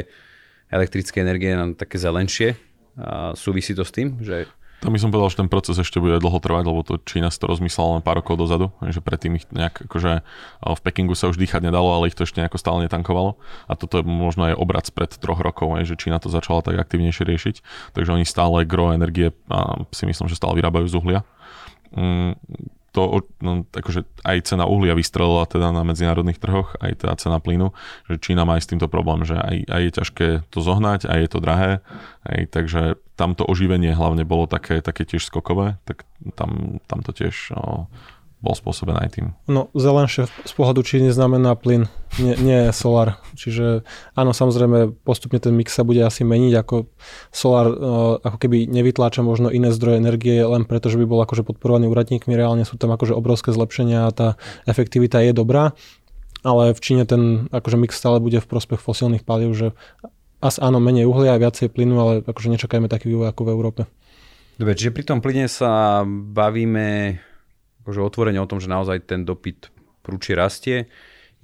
[0.69, 2.61] elektrické energie na také zelenšie.
[3.01, 4.47] A súvisí to s tým, že
[4.85, 7.41] tam by som povedal, že ten proces ešte bude dlho trvať, lebo to Čína si
[7.41, 10.21] to rozmyslela len pár rokov dozadu, že predtým ich nejak, akože
[10.61, 13.41] v Pekingu sa už dýchať nedalo, ale ich to ešte nejako stále netankovalo.
[13.65, 17.25] A toto je možno aj obrad pred troch rokov, že Čína to začala tak aktívnejšie
[17.25, 17.57] riešiť.
[17.97, 21.21] Takže oni stále gro energie a si myslím, že stále vyrábajú z uhlia.
[22.95, 27.75] To, no, akože aj cena uhlia vystrelila teda na medzinárodných trhoch, aj teda cena plynu,
[28.07, 31.19] že Čína má aj s týmto problém, že aj, aj je ťažké to zohnať, aj
[31.19, 31.73] je to drahé,
[32.23, 32.83] aj, takže
[33.19, 36.07] tamto oživenie hlavne bolo také, také tiež skokové, tak
[36.39, 37.91] tam, tam to tiež no,
[38.45, 39.27] bol spôsobený aj tým.
[39.49, 41.89] No, zelenšie z pohľadu Číny znamená plyn,
[42.21, 43.17] nie, nie solar.
[43.33, 46.85] Čiže áno, samozrejme, postupne ten mix sa bude asi meniť, ako
[47.33, 51.41] solar uh, ako keby nevytláča možno iné zdroje energie len preto, že by bol akože
[51.49, 54.29] podporovaný úradníkmi, reálne sú tam akože obrovské zlepšenia a tá
[54.69, 55.73] efektivita je dobrá,
[56.45, 59.73] ale v Číne ten akože mix stále bude v prospech fosílnych palív, že
[60.45, 63.83] as áno, menej uhlia a viacej plynu, ale akože nečakajme taký vývoj ako v Európe.
[64.61, 67.19] Dobre, čiže pri tom plyne sa bavíme
[67.85, 69.69] akože otvorene o tom, že naozaj ten dopyt
[70.01, 70.89] prúči rastie.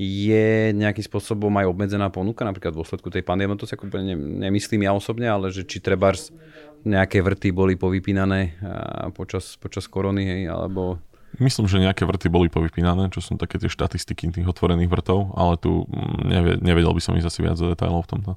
[0.00, 4.88] Je nejakým spôsobom aj obmedzená ponuka, napríklad v dôsledku tej pandémie, to si ako nemyslím
[4.88, 6.16] ja osobne, ale že či treba
[6.88, 8.56] nejaké vrty boli povypínané
[9.12, 10.96] počas, počas korony, hej, alebo
[11.38, 15.54] Myslím, že nejaké vrty boli povypínané, čo sú také tie štatistiky tých otvorených vrtov, ale
[15.62, 18.32] tu mm, nevedel by som ísť asi viac do detailov v tomto.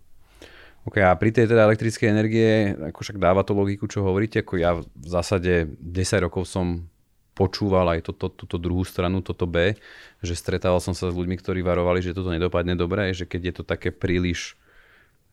[0.84, 4.54] OK, a pri tej teda elektrickej energie, ako však dáva to logiku, čo hovoríte, ako
[4.60, 6.86] ja v zásade 10 rokov som
[7.34, 9.74] počúval aj toto, túto druhú stranu, toto B,
[10.22, 13.54] že stretával som sa s ľuďmi, ktorí varovali, že toto nedopadne dobre, že keď je
[13.58, 14.54] to také príliš,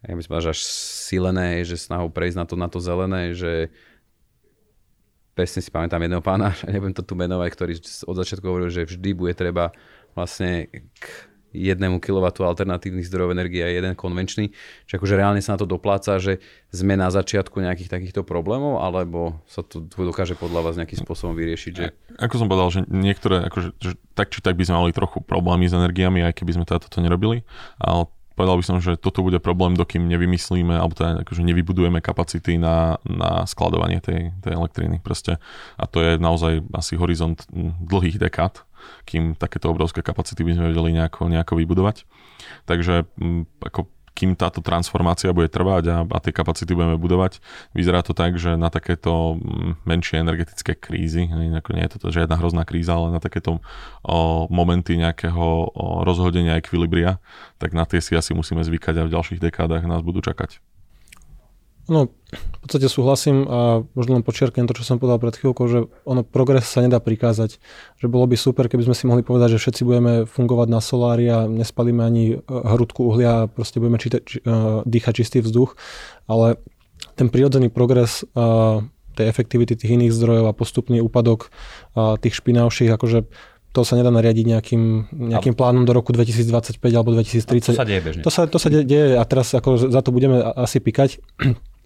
[0.01, 3.69] ja by som až silené, že snahou prejsť na to, na to zelené, že
[5.37, 7.73] presne si pamätám jedného pána, nebudem to tu menovať, ktorý
[8.09, 9.77] od začiatku hovoril, že vždy bude treba
[10.17, 14.55] vlastne k jednému kW alternatívnych zdrojov energie a jeden konvenčný.
[14.87, 16.39] Čiže akože reálne sa na to dopláca, že
[16.71, 21.73] sme na začiatku nejakých takýchto problémov, alebo sa to dokáže podľa vás nejakým spôsobom vyriešiť?
[21.75, 21.85] Že...
[22.23, 25.67] Ako som povedal, že niektoré, akože, že tak či tak by sme mali trochu problémy
[25.67, 27.43] s energiami, aj keby sme toto nerobili,
[27.83, 28.07] ale
[28.41, 32.97] povedal by som, že toto bude problém, dokým nevymyslíme, alebo teda akože nevybudujeme kapacity na,
[33.05, 35.37] na skladovanie tej, tej elektriny proste.
[35.77, 37.37] A to je naozaj asi horizont
[37.85, 38.65] dlhých dekád,
[39.05, 42.05] kým takéto obrovské kapacity by sme vedeli nejako, nejako vybudovať.
[42.67, 43.07] Takže
[43.65, 43.91] ako
[44.21, 47.41] kým táto transformácia bude trvať a, a tie kapacity budeme budovať,
[47.73, 52.69] vyzerá to tak, že na takéto mm, menšie energetické krízy, nie je to žiadna hrozná
[52.69, 53.65] kríza, ale na takéto
[54.05, 57.17] o, momenty nejakého o, rozhodenia ekvilibria,
[57.57, 60.61] tak na tie si asi musíme zvykať a v ďalších dekádach nás budú čakať.
[61.91, 65.91] No, v podstate súhlasím a možno len počiarkujem to, čo som povedal pred chvíľkou, že
[66.07, 67.59] ono progres sa nedá prikázať.
[67.99, 71.27] Že bolo by super, keby sme si mohli povedať, že všetci budeme fungovať na solári
[71.27, 75.75] a nespalíme ani e, hrudku uhlia a proste budeme číta, či, uh, dýchať čistý vzduch,
[76.31, 76.63] ale
[77.19, 78.87] ten prírodzený progres uh,
[79.19, 81.51] tej efektivity tých iných zdrojov a postupný úpadok
[81.99, 83.27] uh, tých špinavších, akože
[83.71, 84.83] to sa nedá nariadiť nejakým,
[85.31, 87.71] nejakým plánom do roku 2025 alebo 2030.
[87.71, 88.23] To sa deje bežne.
[88.27, 91.23] To sa, to sa deje a teraz ako za to budeme asi pikať.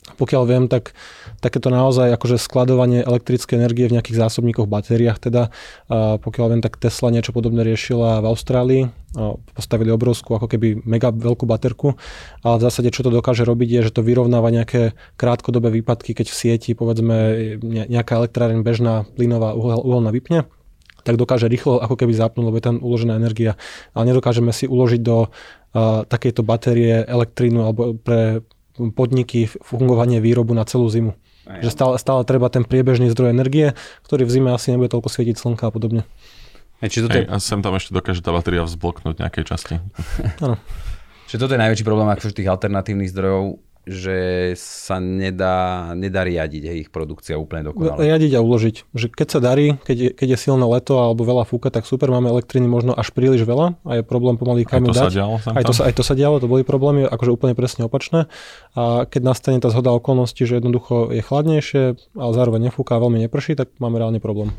[0.05, 0.93] Pokiaľ viem, tak
[1.41, 5.49] takéto naozaj akože skladovanie elektrickej energie v nejakých zásobníkoch, batériách teda,
[6.21, 8.83] pokiaľ viem, tak Tesla niečo podobné riešila v Austrálii,
[9.57, 11.97] postavili obrovskú ako keby mega veľkú baterku,
[12.45, 16.29] ale v zásade čo to dokáže robiť je, že to vyrovnáva nejaké krátkodobé výpadky, keď
[16.29, 17.17] v sieti povedzme
[17.65, 20.45] nejaká elektráreň bežná plynová uholná vypne,
[21.05, 23.57] tak dokáže rýchlo ako keby zapnúť, lebo je tam uložená energia.
[23.93, 28.41] Ale nedokážeme si uložiť do uh, takejto batérie elektrínu alebo pre
[28.75, 31.15] podniky, fungovanie výrobu na celú zimu.
[31.45, 33.77] Aj, že stále, stále treba ten priebežný zdroj energie,
[34.09, 36.03] ktorý v zime asi nebude toľko svietiť slnka a podobne.
[36.81, 37.29] Aj, či toto je...
[37.29, 39.75] A sem tam ešte dokáže tá batéria vzbloknúť nejakej časti.
[40.45, 40.57] Áno.
[41.29, 46.79] Čiže toto je najväčší problém akože tých alternatívnych zdrojov že sa nedá, nedá riadiť hej,
[46.89, 48.01] ich produkcia úplne dokonale.
[48.01, 48.77] Riadiť a uložiť.
[48.97, 52.09] Že keď sa darí, keď je, keď je silné leto alebo veľa fúka, tak super,
[52.09, 55.05] máme elektriny možno až príliš veľa a je problém pomaly kam aj to dať.
[55.05, 57.85] Sa dialo, aj, to sa, aj to sa dialo, to boli problémy, akože úplne presne
[57.85, 58.25] opačné.
[58.73, 61.83] A keď nastane tá zhoda okolností, že jednoducho je chladnejšie,
[62.17, 64.57] ale zároveň nefúka a veľmi neprší, tak máme reálny problém.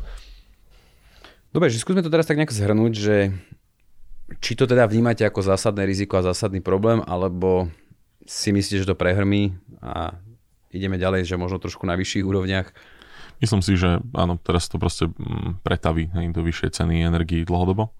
[1.50, 3.16] Dobre, že skúsme to teraz tak nejak zhrnúť, že
[4.38, 7.70] či to teda vnímate ako zásadné riziko a zásadný problém, alebo
[8.26, 10.18] si myslíte, že to prehrmí a
[10.74, 12.68] ideme ďalej, že možno trošku na vyšších úrovniach?
[13.40, 17.92] Myslím si, že áno, teraz to proste mm, pretaví do vyššej ceny energii dlhodobo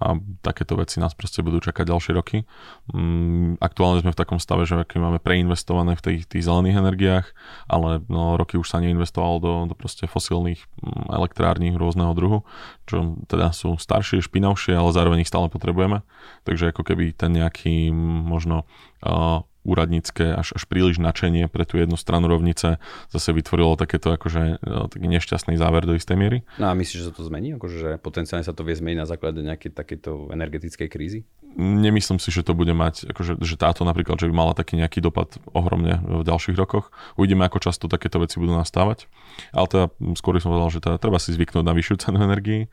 [0.00, 2.48] a takéto veci nás proste budú čakať ďalšie roky.
[2.96, 7.26] Mm, aktuálne sme v takom stave, že aké máme preinvestované v tých, tých zelených energiách,
[7.68, 12.48] ale no, roky už sa neinvestovalo do, do proste fosílnych mm, elektrární rôzneho druhu,
[12.88, 16.00] čo teda sú staršie, špinavšie, ale zároveň ich stále potrebujeme.
[16.48, 17.92] Takže ako keby ten nejaký
[18.24, 18.64] možno
[19.04, 22.80] uh, úradnícke až, až príliš načenie pre tú jednu stranu rovnice
[23.12, 26.38] zase vytvorilo takéto akože no, taký nešťastný záver do istej miery.
[26.56, 27.60] No a myslíš, že sa to zmení?
[27.60, 31.20] Akože, že potenciálne sa to vie zmeniť na základe nejakej takéto energetickej krízy?
[31.60, 35.02] Nemyslím si, že to bude mať, akože, že táto napríklad, že by mala taký nejaký
[35.02, 36.94] dopad ohromne v ďalších rokoch.
[37.18, 39.10] Uvidíme, ako často takéto veci budú nastávať.
[39.50, 39.84] Ale teda
[40.16, 42.70] skôr som povedal, že teda treba si zvyknúť na vyššiu cenu energii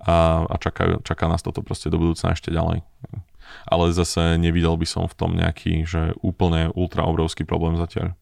[0.00, 2.86] a, a čaká, čaká nás toto proste do budúcna ešte ďalej
[3.66, 8.14] ale zase nevidel by som v tom nejaký, že úplne ultra obrovský problém zatiaľ.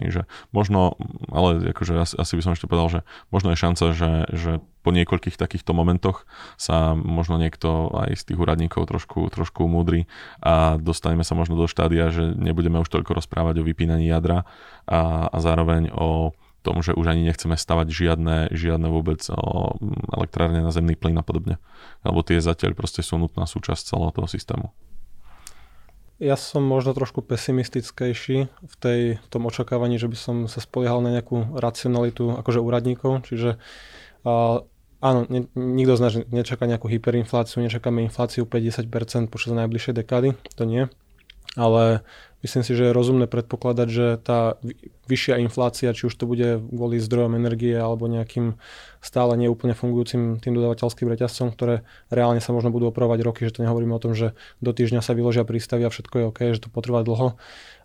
[0.00, 0.24] Takže
[0.56, 0.96] možno,
[1.28, 4.90] ale akože asi, asi by som ešte povedal, že možno je šanca, že, že po
[4.90, 6.24] niekoľkých takýchto momentoch
[6.56, 10.08] sa možno niekto aj z tých úradníkov trošku, trošku múdri
[10.40, 14.48] a dostaneme sa možno do štádia, že nebudeme už toľko rozprávať o vypínaní jadra
[14.88, 19.76] a, a zároveň o tom, že už ani nechceme stavať žiadne, žiadne vôbec o
[20.14, 21.58] elektrárne na zemný plyn a podobne.
[22.06, 24.70] Lebo tie zatiaľ proste sú nutná súčasť celého toho systému.
[26.22, 31.18] Ja som možno trošku pesimistickejší v, tej, tom očakávaní, že by som sa spoliehal na
[31.18, 33.58] nejakú racionalitu akože úradníkov, čiže
[34.22, 34.62] uh,
[35.02, 38.86] áno, ne, nikto z nás nečaká nejakú hyperinfláciu, nečakáme infláciu 50%
[39.34, 40.86] počas najbližšej dekády, to nie,
[41.58, 42.06] ale
[42.42, 44.58] Myslím si, že je rozumné predpokladať, že tá
[45.06, 48.58] vyššia inflácia, či už to bude kvôli zdrojom energie alebo nejakým
[48.98, 53.62] stále neúplne fungujúcim tým dodávateľským reťazcom, ktoré reálne sa možno budú opravovať roky, že to
[53.62, 56.68] nehovoríme o tom, že do týždňa sa vyložia prístavy a všetko je OK, že to
[56.70, 57.38] potrvá dlho.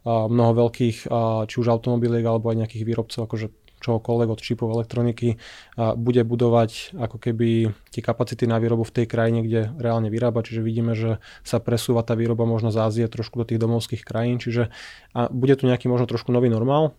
[0.10, 4.68] A mnoho veľkých, a či už automobiliek alebo aj nejakých výrobcov, akože čohokoľvek od čipov
[4.74, 5.38] elektroniky
[5.78, 10.42] a bude budovať ako keby tie kapacity na výrobu v tej krajine, kde reálne vyrába,
[10.42, 14.42] čiže vidíme, že sa presúva tá výroba možno z Ázie trošku do tých domovských krajín,
[14.42, 14.70] čiže
[15.14, 16.98] a bude tu nejaký možno trošku nový normál,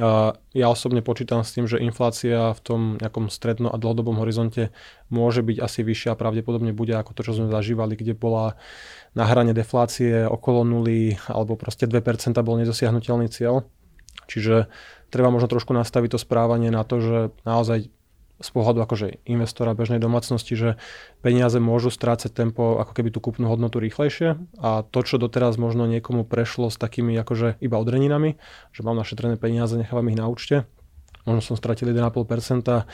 [0.00, 4.72] a ja osobne počítam s tým, že inflácia v tom nejakom stredno- a dlhodobom horizonte
[5.12, 8.56] môže byť asi vyššia a pravdepodobne bude ako to, čo sme zažívali, kde bola
[9.12, 13.68] na hrane deflácie okolo nuly alebo proste 2% bol nedosiahnutelný cieľ.
[14.32, 14.72] Čiže
[15.12, 17.92] treba možno trošku nastaviť to správanie na to, že naozaj
[18.42, 20.70] z pohľadu akože investora bežnej domácnosti, že
[21.22, 24.34] peniaze môžu strácať tempo ako keby tú kúpnu hodnotu rýchlejšie.
[24.58, 28.42] A to, čo doteraz možno niekomu prešlo s takými akože iba odreninami,
[28.74, 30.66] že mám našetrené peniaze, nechávam ich na účte,
[31.22, 32.86] možno som stratil 1,5%,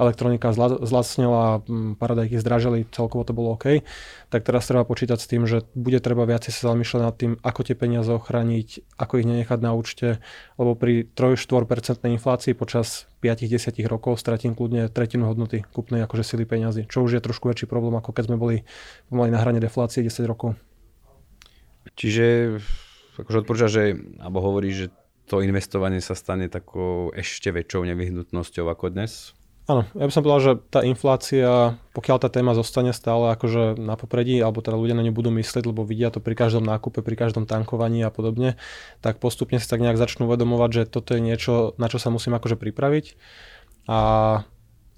[0.00, 1.60] elektronika zlacnila,
[2.00, 3.84] paradajky zdražili, celkovo to bolo OK,
[4.32, 7.60] tak teraz treba počítať s tým, že bude treba viacej sa zamýšľať nad tým, ako
[7.64, 10.24] tie peniaze ochrániť, ako ich nenechať na účte,
[10.56, 16.88] lebo pri 3-4% inflácii počas 5-10 rokov stratím kľudne tretinu hodnoty kúpnej akože sily peniazy,
[16.88, 18.56] čo už je trošku väčší problém, ako keď sme boli
[19.12, 20.56] pomaly na hrane deflácie 10 rokov.
[21.96, 22.56] Čiže
[23.20, 24.88] akože odporúča, že, alebo hovorí, že
[25.30, 29.38] to investovanie sa stane takou ešte väčšou nevyhnutnosťou ako dnes?
[29.70, 33.94] Áno, ja by som povedal, že tá inflácia, pokiaľ tá téma zostane stále akože na
[33.94, 37.14] popredí, alebo teda ľudia na ňu budú myslieť, lebo vidia to pri každom nákupe, pri
[37.14, 38.58] každom tankovaní a podobne,
[38.98, 42.34] tak postupne si tak nejak začnú uvedomovať, že toto je niečo, na čo sa musím
[42.34, 43.14] akože pripraviť.
[43.86, 43.98] A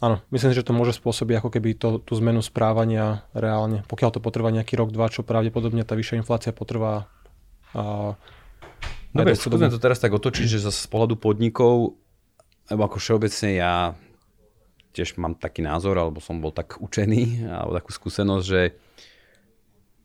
[0.01, 3.85] áno, myslím si, že to môže spôsobiť ako keby to, tú zmenu správania reálne.
[3.85, 7.13] Pokiaľ to potrvá nejaký rok, dva, čo pravdepodobne tá vyššia inflácia potrvá
[7.77, 8.17] a
[9.13, 12.01] Dobre, skúsme to teraz tak otočiť, že z pohľadu podnikov,
[12.69, 13.93] alebo ako všeobecne ja
[14.97, 18.77] tiež mám taký názor, alebo som bol tak učený, alebo takú skúsenosť, že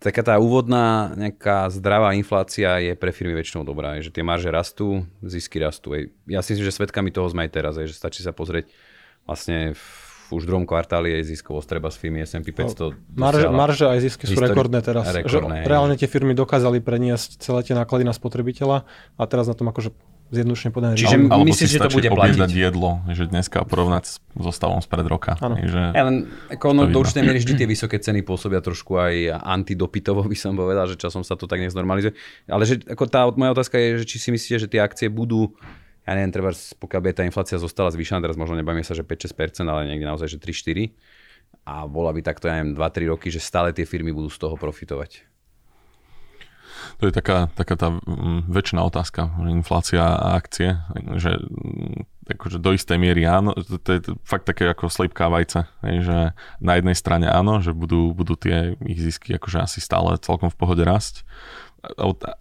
[0.04, 5.08] taká tá úvodná nejaká zdravá inflácia je pre firmy väčšinou dobrá, že tie marže rastú,
[5.24, 5.96] zisky rastú.
[6.28, 8.70] Ja si myslím, že svetkami toho sme aj teraz, že stačí sa pozrieť
[9.24, 13.86] vlastne v už v druhom kvartáli je ziskovosť treba z firmy S&P 500 marže, marže
[13.88, 15.08] aj zisky sú rekordné teraz.
[15.08, 18.84] Rekordné, že reálne tie firmy dokázali preniesť celé tie náklady na spotrebiteľa
[19.16, 19.96] a teraz na tom akože
[20.32, 20.94] zjednodušene povedané.
[21.00, 22.52] Čiže ale, myslíš, že to bude platiť?
[22.52, 25.40] jedlo, že dneska porovnať so stavom spred roka.
[25.40, 29.40] Že ja len, ako ono, do určitej miery vždy tie vysoké ceny pôsobia trošku aj
[29.40, 32.12] antidopitovo, by som povedal, že časom sa to tak neznormalizuje.
[32.52, 35.56] Ale že, ako tá moja otázka je, že či si myslíte, že tie akcie budú
[36.08, 39.68] ja neviem, treba, pokiaľ by tá inflácia zostala zvýšená, teraz možno nebavíme sa, že 5-6%,
[39.68, 40.96] ale niekde naozaj, že 3-4
[41.68, 44.56] a bola by takto, ja neviem, 2-3 roky, že stále tie firmy budú z toho
[44.56, 45.28] profitovať.
[47.04, 50.80] To je taká, taká tá mm, väčšiná otázka, inflácia a akcie,
[51.20, 56.36] že mm, akože do istej miery áno, to je fakt také ako slípka vajce, že
[56.60, 60.60] na jednej strane áno, že budú, budú tie ich zisky akože asi stále celkom v
[60.60, 61.24] pohode rásť,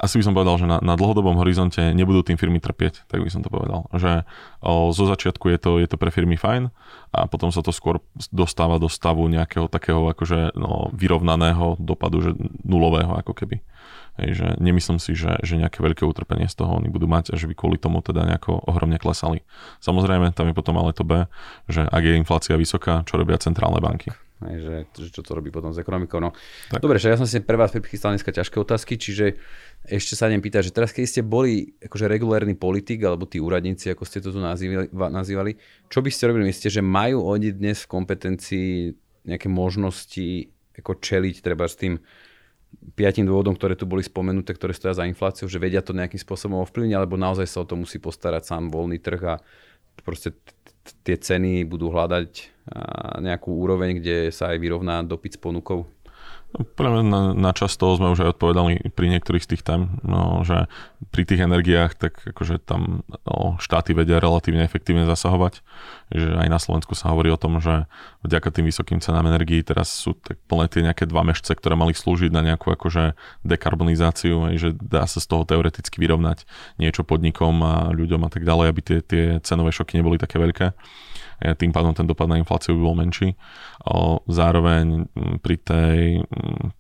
[0.01, 3.31] asi by som povedal, že na, na dlhodobom horizonte nebudú tým firmy trpieť, tak by
[3.31, 3.87] som to povedal.
[3.93, 4.25] Že
[4.65, 6.73] o, zo začiatku je to, je to pre firmy fajn
[7.13, 8.01] a potom sa to skôr
[8.33, 12.31] dostáva do stavu nejakého takého akože no, vyrovnaného dopadu, že
[12.65, 13.61] nulového ako keby.
[14.17, 17.39] Hej, že nemyslím si, že, že nejaké veľké utrpenie z toho oni budú mať a
[17.39, 19.45] že by kvôli tomu teda nejako ohromne klesali.
[19.85, 21.29] Samozrejme, tam je potom ale to B,
[21.69, 24.17] že ak je inflácia vysoká, čo robia centrálne banky.
[24.37, 26.21] Hej, že, že čo to robí potom s ekonomikou.
[26.21, 26.37] No.
[26.69, 26.85] Tak.
[26.85, 29.41] Dobre, že ja som si pre vás prichystal dneska ťažké otázky, čiže
[29.89, 33.89] ešte sa idem pýtať, že teraz keď ste boli akože regulárny politik, alebo tí úradníci,
[33.89, 35.57] ako ste to tu nazývali, nazývali
[35.89, 36.53] čo by ste robili?
[36.53, 38.69] Myslíte, že majú oni dnes v kompetencii
[39.25, 41.97] nejaké možnosti ako čeliť treba s tým
[42.93, 46.61] piatim dôvodom, ktoré tu boli spomenuté, ktoré stoja za infláciu, že vedia to nejakým spôsobom
[46.61, 49.35] ovplyvniť, alebo naozaj sa o to musí postarať sám voľný trh a
[50.05, 50.37] proste
[51.07, 52.55] tie ceny budú hľadať
[53.23, 55.87] nejakú úroveň, kde sa aj vyrovná dopyt s ponukou?
[56.57, 59.93] Podľa mňa na, na čas toho sme už aj odpovedali pri niektorých z tých tém,
[60.01, 60.73] no, že
[61.13, 65.61] pri tých energiách tak akože tam no, štáty vedia relatívne efektívne zasahovať.
[66.17, 67.85] Že aj na Slovensku sa hovorí o tom, že
[68.25, 71.93] vďaka tým vysokým cenám energií teraz sú tak plné tie nejaké dva mešce, ktoré mali
[71.93, 73.13] slúžiť na nejakú akože
[73.45, 76.49] dekarbonizáciu, že dá sa z toho teoreticky vyrovnať
[76.81, 80.73] niečo podnikom a ľuďom a tak ďalej, aby tie, tie cenové šoky neboli také veľké.
[81.41, 83.37] Tým pádom ten dopad na infláciu by bol menší.
[84.27, 85.11] Zároveň
[85.45, 86.25] pri, tej,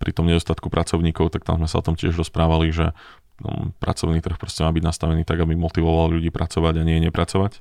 [0.00, 2.96] pri tom nedostatku pracovníkov, tak tam sme sa o tom tiež rozprávali, že
[3.40, 7.60] no, pracovný trh proste má byť nastavený tak, aby motivoval ľudí pracovať a nie nepracovať.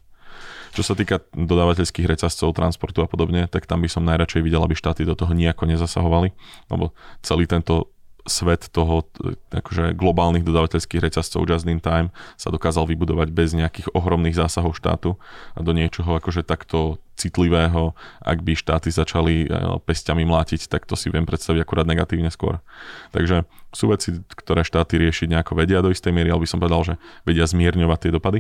[0.76, 4.76] Čo sa týka dodávateľských reťazcov, transportu a podobne, tak tam by som najradšej videl, aby
[4.76, 6.36] štáty do toho nejako nezasahovali,
[6.68, 6.92] lebo
[7.24, 7.95] celý tento
[8.26, 9.06] svet toho
[9.54, 15.16] akože globálnych dodávateľských reťazcov just in time sa dokázal vybudovať bez nejakých ohromných zásahov štátu
[15.54, 21.00] a do niečoho akože takto citlivého, ak by štáty začali e, pestiami mlátiť, tak to
[21.00, 22.60] si viem predstaviť akurát negatívne skôr.
[23.16, 26.84] Takže sú veci, ktoré štáty riešiť nejako vedia do istej miery, ale by som povedal,
[26.84, 28.40] že vedia zmierňovať tie dopady,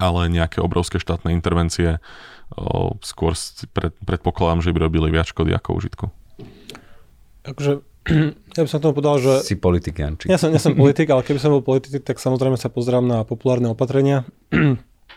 [0.00, 2.00] ale nejaké obrovské štátne intervencie
[2.56, 3.36] o, skôr
[3.76, 6.06] pred, predpokladám, že by robili viac škody ako užitku.
[7.44, 9.32] Takže ja by som tomu povedal, že...
[9.42, 10.30] Si politik, Janči.
[10.30, 13.26] Ja som, ja som politik, ale keby som bol politik, tak samozrejme sa pozerám na
[13.26, 14.22] populárne opatrenia.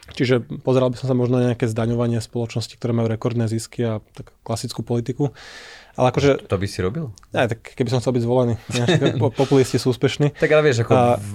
[0.09, 4.01] Čiže pozeral by som sa možno na nejaké zdaňovanie spoločnosti, ktoré majú rekordné zisky a
[4.17, 5.37] tak klasickú politiku.
[5.93, 6.49] Ale akože...
[6.49, 7.13] To by si robil?
[7.29, 8.55] Ja, tak keby som chcel byť zvolený.
[9.37, 10.33] Populisti sú úspešní.
[10.33, 11.21] Tak ale vieš, ako a...
[11.21, 11.29] v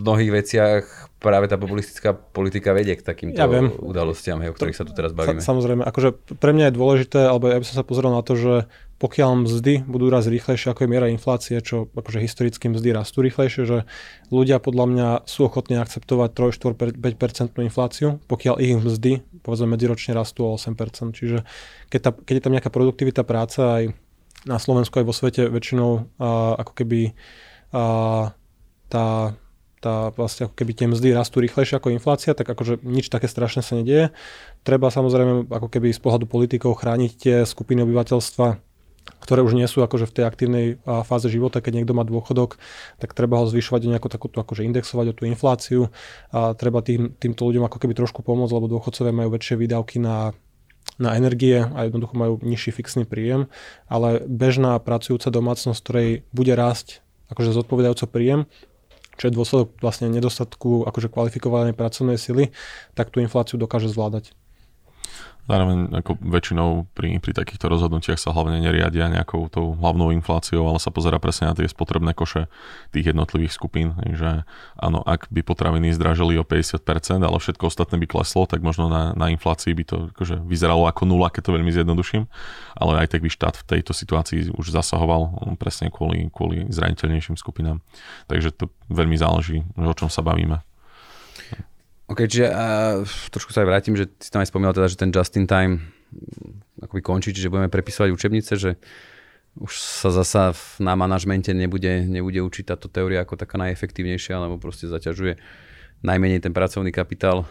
[0.00, 3.72] mnohých veciach práve tá populistická politika vedie k takýmto ja viem.
[3.80, 5.40] udalostiam, hej, o ktorých sa tu teraz bavíme.
[5.40, 8.36] Sa, samozrejme, akože pre mňa je dôležité, alebo ja by som sa pozrel na to,
[8.36, 8.54] že
[9.00, 13.62] pokiaľ mzdy budú raz rýchlejšie, ako je miera inflácie, čo akože historicky mzdy rastú rýchlejšie,
[13.66, 13.78] že
[14.30, 19.12] ľudia podľa mňa sú ochotní akceptovať 3, 4, 5% infláciu, pokiaľ ich mzdy,
[19.42, 21.10] povedzme, medziročne rastú o 8%.
[21.10, 21.42] Čiže
[21.90, 23.82] keď, tá, keď je tam nejaká produktivita práce aj
[24.46, 25.90] na Slovensku, aj vo svete väčšinou
[26.20, 27.00] a, ako keby
[27.74, 28.30] a,
[28.88, 29.06] tá
[29.84, 33.60] tá vlastne ako keby tie mzdy rastú rýchlejšie ako inflácia, tak akože nič také strašné
[33.60, 34.16] sa nedieje.
[34.64, 38.56] Treba samozrejme ako keby z pohľadu politikov chrániť tie skupiny obyvateľstva,
[39.20, 40.66] ktoré už nie sú akože v tej aktívnej
[41.04, 42.56] fáze života, keď niekto má dôchodok,
[42.96, 45.92] tak treba ho zvyšovať o nejakú takúto akože indexovať o tú infláciu
[46.32, 50.32] a treba tým, týmto ľuďom ako keby trošku pomôcť, lebo dôchodcovia majú väčšie výdavky na
[50.94, 53.50] na energie a jednoducho majú nižší fixný príjem,
[53.90, 57.02] ale bežná pracujúca domácnosť, ktorej bude rásť
[57.34, 58.46] akože zodpovedajúco príjem,
[59.16, 62.50] čo je dôsledok vlastne nedostatku akože kvalifikovanej pracovnej sily,
[62.94, 64.34] tak tú infláciu dokáže zvládať.
[65.44, 70.80] Zároveň ako väčšinou pri, pri takýchto rozhodnutiach sa hlavne neriadia nejakou tou hlavnou infláciou, ale
[70.80, 72.48] sa pozera presne na tie spotrebné koše
[72.96, 73.92] tých jednotlivých skupín.
[74.08, 74.48] Že
[74.80, 79.12] áno, ak by potraviny zdražili o 50%, ale všetko ostatné by kleslo, tak možno na,
[79.12, 82.24] na inflácii by to akože vyzeralo ako nula, keď to veľmi zjednoduším.
[82.80, 87.84] Ale aj tak by štát v tejto situácii už zasahoval presne kvôli, kvôli zraniteľnejším skupinám.
[88.32, 90.64] Takže to veľmi záleží, o čom sa bavíme.
[92.14, 93.02] OK, čiže uh,
[93.34, 95.82] trošku sa aj vrátim, že si tam aj spomínal teda, že ten just in time
[96.14, 98.78] mm, akoby končí, čiže budeme prepisovať učebnice, že
[99.58, 104.86] už sa zasa na manažmente nebude, nebude učiť táto teória ako taká najefektívnejšia, alebo proste
[104.86, 105.42] zaťažuje
[106.06, 107.50] najmenej ten pracovný kapitál.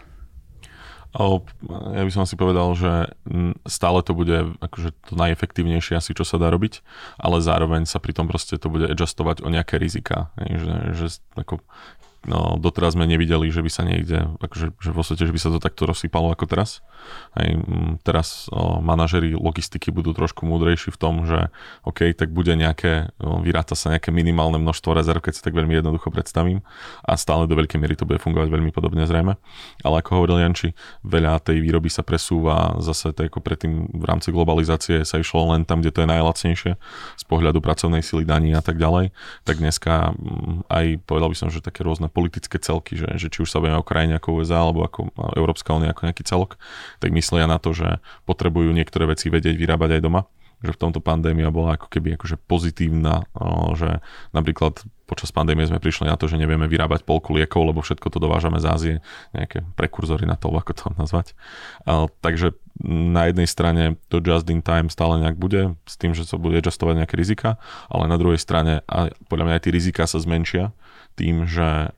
[1.13, 3.13] Ja by som si povedal, že
[3.69, 6.81] stále to bude akože to najefektívnejšie asi, čo sa dá robiť,
[7.21, 10.33] ale zároveň sa pri tom proste to bude adjustovať o nejaké rizika.
[10.41, 11.07] Že, že
[11.37, 11.61] ako
[12.27, 15.49] no, doteraz sme nevideli, že by sa niekde, akože, že vo svete, že by sa
[15.51, 16.83] to takto rozsypalo ako teraz.
[17.33, 17.49] Aj
[18.05, 21.49] teraz o, manažeri logistiky budú trošku múdrejší v tom, že
[21.83, 25.73] OK, tak bude nejaké, o, vyráta sa nejaké minimálne množstvo rezerv, keď si tak veľmi
[25.77, 26.61] jednoducho predstavím
[27.03, 29.35] a stále do veľkej miery to bude fungovať veľmi podobne zrejme.
[29.81, 34.29] Ale ako hovoril Janči, veľa tej výroby sa presúva zase to ako predtým v rámci
[34.29, 36.71] globalizácie sa išlo len tam, kde to je najlacnejšie
[37.17, 39.09] z pohľadu pracovnej sily daní a tak ďalej.
[39.43, 40.13] Tak dneska
[40.69, 43.79] aj povedal by som, že také rôzne politické celky, že, že či už sa bavíme
[43.79, 46.59] o krajine ako USA alebo ako Európska únia ako nejaký celok,
[47.03, 50.23] tak myslia na to, že potrebujú niektoré veci vedieť vyrábať aj doma
[50.63, 53.27] že v tomto pandémia bola ako keby akože pozitívna,
[53.75, 53.99] že
[54.31, 58.17] napríklad počas pandémie sme prišli na to, že nevieme vyrábať polku liekov, lebo všetko to
[58.23, 58.95] dovážame z Ázie,
[59.35, 61.35] nejaké prekurzory na to, ako to nazvať.
[62.23, 62.55] Takže
[62.87, 66.63] na jednej strane to just in time stále nejak bude, s tým, že sa bude
[66.63, 67.59] adjustovať nejaké rizika,
[67.91, 70.71] ale na druhej strane, a podľa mňa aj tie rizika sa zmenšia,
[71.19, 71.93] tým, že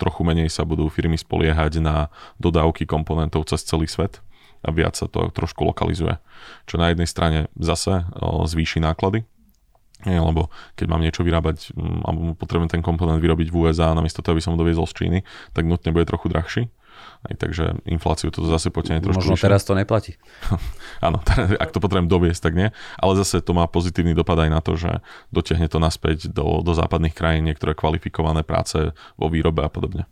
[0.00, 2.08] trochu menej sa budú firmy spoliehať na
[2.40, 4.24] dodávky komponentov cez celý svet
[4.66, 6.18] a viac sa to trošku lokalizuje.
[6.66, 9.22] Čo na jednej strane zase o, zvýši náklady,
[10.04, 11.72] nie, lebo keď mám niečo vyrábať,
[12.04, 15.18] alebo potrebujem ten komponent vyrobiť v USA, namiesto toho, aby som ho doviezol z Číny,
[15.56, 16.68] tak nutne bude trochu drahší.
[17.24, 19.24] Aj takže infláciu to zase potiahne trošku.
[19.24, 19.46] Možno vyššie.
[19.48, 20.20] teraz to neplatí.
[21.06, 21.24] Áno,
[21.64, 22.68] ak to potrebujem doviesť, tak nie.
[23.00, 25.00] Ale zase to má pozitívny dopad aj na to, že
[25.32, 30.04] dotiahne to naspäť do, do západných krajín niektoré kvalifikované práce vo výrobe a podobne.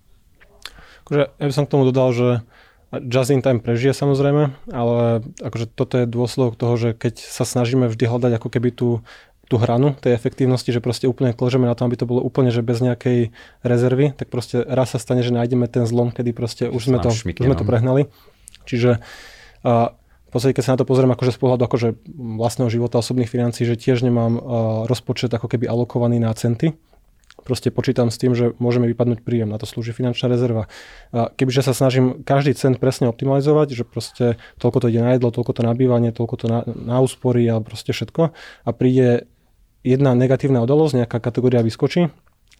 [1.04, 2.28] Akože, ja by som k tomu dodal, že
[3.02, 7.88] Just in time prežije samozrejme, ale akože toto je dôsledok toho, že keď sa snažíme
[7.90, 8.88] vždy hľadať ako keby tú
[9.44, 12.64] tú hranu tej efektívnosti, že proste úplne kložeme na tom, aby to bolo úplne, že
[12.64, 13.30] bez nejakej
[13.60, 17.12] rezervy, tak proste raz sa stane, že nájdeme ten zlom, kedy proste už sme, to,
[17.12, 18.08] už sme to prehnali.
[18.64, 19.04] Čiže
[19.64, 21.88] a, v podstate, keď sa na to pozriem akože z pohľadu akože
[22.40, 24.42] vlastného života, osobných financií, že tiež nemám uh,
[24.90, 26.74] rozpočet ako keby alokovaný na centy,
[27.44, 30.66] proste počítam s tým, že môžeme vypadnúť príjem, na to slúži finančná rezerva.
[31.12, 35.30] A kebyže sa snažím každý cent presne optimalizovať, že proste toľko to ide na jedlo,
[35.30, 38.32] toľko to na bývanie, toľko to na, na úspory a proste všetko
[38.64, 39.28] a príde
[39.84, 42.08] jedna negatívna udalosť, nejaká kategória vyskočí,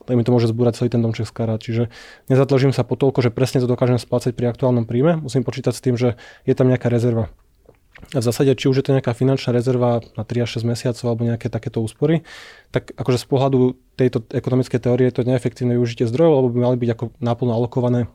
[0.04, 1.56] tak mi to môže zbúrať celý ten domček z karát.
[1.56, 1.88] Čiže
[2.28, 5.16] nezatložím sa po toľko, že presne to dokážem splácať pri aktuálnom príjme.
[5.16, 7.32] Musím počítať s tým, že je tam nejaká rezerva.
[7.94, 11.22] V zásade, či už je to nejaká finančná rezerva na 3 až 6 mesiacov alebo
[11.30, 12.26] nejaké takéto úspory,
[12.74, 13.58] tak akože z pohľadu
[13.94, 18.10] tejto ekonomickej teórie je to neefektívne využitie zdrojov, lebo by mali byť ako naplno alokované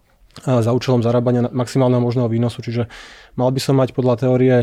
[0.46, 2.62] za účelom zarábania maximálneho možného výnosu.
[2.62, 2.92] Čiže
[3.40, 4.58] mal by som mať podľa teórie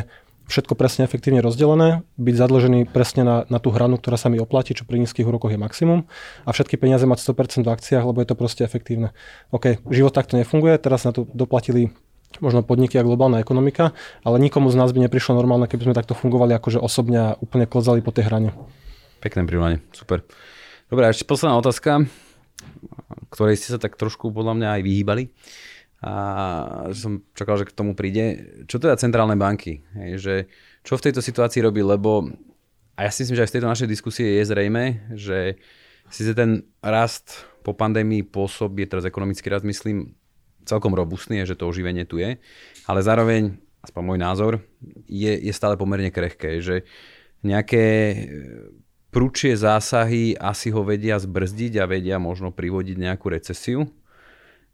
[0.46, 4.78] všetko presne efektívne rozdelené, byť zadlžený presne na, na tú hranu, ktorá sa mi oplatí,
[4.78, 6.06] čo pri nízkych úrokoch je maximum
[6.46, 9.10] a všetky peniaze mať 100% v akciách, lebo je to proste efektívne.
[9.50, 11.90] OK, život takto nefunguje, teraz na to doplatili
[12.40, 16.16] možno podniky a globálna ekonomika, ale nikomu z nás by neprišlo normálne, keby sme takto
[16.16, 18.50] fungovali akože osobne a úplne klzali po tej hrane.
[19.20, 20.22] Pekné prirovnanie, super.
[20.86, 22.06] Dobre, a ešte posledná otázka,
[23.34, 25.24] ktorej ste sa tak trošku podľa mňa aj vyhýbali
[26.04, 26.12] a
[26.92, 28.46] som čakal, že k tomu príde.
[28.68, 29.82] Čo teda centrálne banky?
[29.96, 30.34] Hej, že
[30.86, 32.30] čo v tejto situácii robí, lebo
[32.96, 34.84] a ja si myslím, že aj z tejto našej diskusie je zrejme,
[35.16, 35.60] že
[36.08, 40.14] si ten rast po pandémii pôsobí, teraz ekonomický rast myslím,
[40.66, 42.36] celkom robustný, že to oživenie tu je,
[42.84, 43.54] ale zároveň,
[43.86, 44.52] aspoň môj názor,
[45.06, 46.82] je, je stále pomerne krehké, že
[47.46, 48.16] nejaké e,
[49.14, 53.86] prúčie zásahy asi ho vedia zbrzdiť a vedia možno privodiť nejakú recesiu.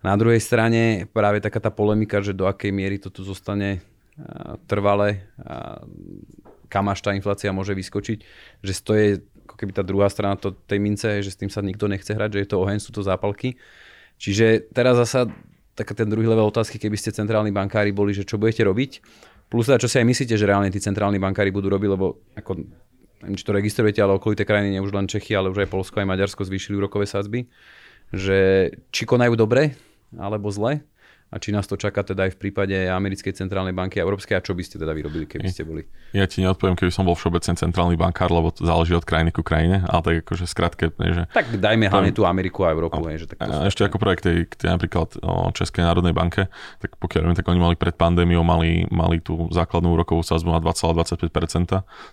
[0.02, 3.80] Na druhej strane práve taká tá polemika, že do akej miery to tu zostane e,
[4.66, 5.28] trvale,
[6.72, 8.18] kam až tá inflácia môže vyskočiť,
[8.64, 9.08] že to je
[9.44, 12.30] ako keby tá druhá strana to, tej mince, že s tým sa nikto nechce hrať,
[12.32, 13.60] že je to oheň, sú to zápalky.
[14.16, 15.28] Čiže teraz zasa
[15.72, 18.90] taká ten druhý level otázky, keby ste centrálni bankári boli, že čo budete robiť.
[19.48, 22.64] Plus teda, čo si aj myslíte, že reálne tí centrálni bankári budú robiť, lebo ako,
[23.24, 26.00] neviem, či to registrujete, ale okolité krajiny, nie už len Čechy, ale už aj Polsko,
[26.00, 27.48] aj Maďarsko zvýšili úrokové sadzby.
[28.12, 29.76] Že či konajú dobre,
[30.16, 30.84] alebo zle,
[31.32, 34.44] a či nás to čaká teda aj v prípade americkej centrálnej banky a európskej a
[34.44, 35.88] čo by ste teda vyrobili, keby ste boli?
[36.12, 39.40] Ja ti neodpoviem, keby som bol všeobecne centrálny bankár, lebo to záleží od krajiny ku
[39.40, 41.24] krajine, ale tak akože skratke, že...
[41.32, 43.00] Tak dajme hlavne tú Ameriku a Európu.
[43.00, 46.52] A, že tak a ešte ako projekt tej, tej napríklad o Českej národnej banke,
[46.84, 50.60] tak pokiaľ viem, tak oni mali pred pandémiou, mali, mali tú základnú úrokovú sázbu na
[50.60, 51.32] 2,25%,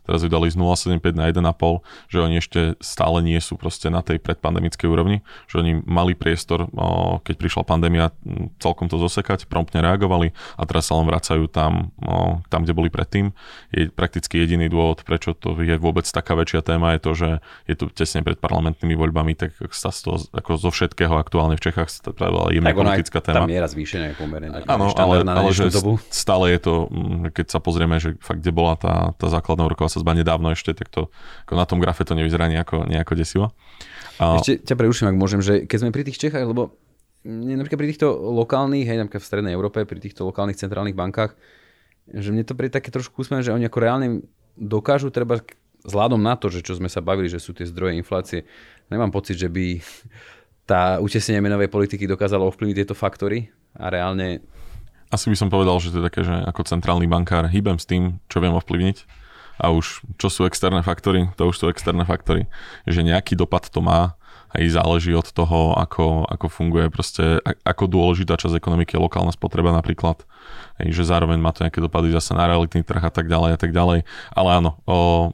[0.07, 3.99] teraz ju dali z 0,75 na 1,5, že oni ešte stále nie sú proste na
[3.99, 6.71] tej predpandemickej úrovni, že oni mali priestor,
[7.27, 8.15] keď prišla pandémia,
[8.63, 12.93] celkom to zosekať, promptne reagovali a teraz sa len vracajú tam, no, tam, kde boli
[12.93, 13.33] predtým.
[13.73, 17.29] Je prakticky jediný dôvod, prečo to je vôbec taká väčšia téma, je to, že
[17.65, 21.63] je tu tesne pred parlamentnými voľbami, tak sa z toho, ako zo všetkého aktuálne v
[21.65, 23.43] Čechách spravila jemná politická téma.
[23.43, 25.97] Tá miera zvýšenia je pomerne Áno, ale, ale že dobu.
[26.13, 29.89] stále je to, mm, keď sa pozrieme, že fakt, kde bola tá, tá základná úroková
[29.89, 31.09] sazba nedávno ešte, tak to
[31.49, 33.47] ako na tom grafe to nevyzerá nejako, nejako desivo.
[34.19, 34.37] A...
[34.43, 36.75] Ešte ťa preuším, ak môžem, že keď sme pri tých Čechách, lebo
[37.27, 41.35] napríklad pri týchto lokálnych, hej, napríklad v Strednej Európe, pri týchto lokálnych centrálnych bankách,
[42.09, 44.07] že mne to pri také trošku úsmev, že oni ako reálne
[44.57, 45.39] dokážu treba
[45.85, 48.43] vzhľadom na to, že čo sme sa bavili, že sú tie zdroje inflácie,
[48.91, 49.79] nemám pocit, že by
[50.69, 54.43] tá utesnenie menovej politiky dokázalo ovplyvniť tieto faktory a reálne...
[55.09, 58.21] Asi by som povedal, že to je také, že ako centrálny bankár hýbem s tým,
[58.29, 58.97] čo viem ovplyvniť
[59.59, 62.45] a už čo sú externé faktory, to už sú externé faktory.
[62.85, 64.18] Že nejaký dopad to má
[64.49, 69.69] aj záleží od toho, ako, ako funguje proste, ako dôležitá časť ekonomiky je lokálna spotreba
[69.69, 70.25] napríklad.
[70.81, 73.59] Hej, že zároveň má to nejaké dopady zase na realitný trh a tak ďalej a
[73.59, 74.07] tak ďalej.
[74.31, 75.29] Ale áno, o,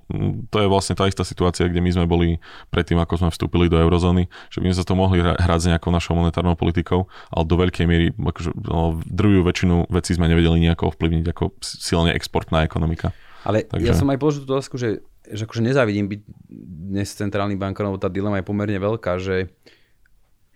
[0.49, 2.41] to je vlastne tá istá situácia, kde my sme boli
[2.73, 5.93] predtým, ako sme vstúpili do eurozóny, že by sme sa to mohli hrať s nejakou
[5.93, 10.91] našou monetárnou politikou, ale do veľkej miery, akože, no, druhú väčšinu vecí sme nevedeli nejako
[10.91, 13.13] ovplyvniť ako silne exportná ekonomika.
[13.45, 13.85] Ale Takže...
[13.85, 16.21] ja som aj položil tú otázku, že že akože nezávidím byť
[16.91, 19.49] dnes centrálnym bankom, lebo tá dilema je pomerne veľká, že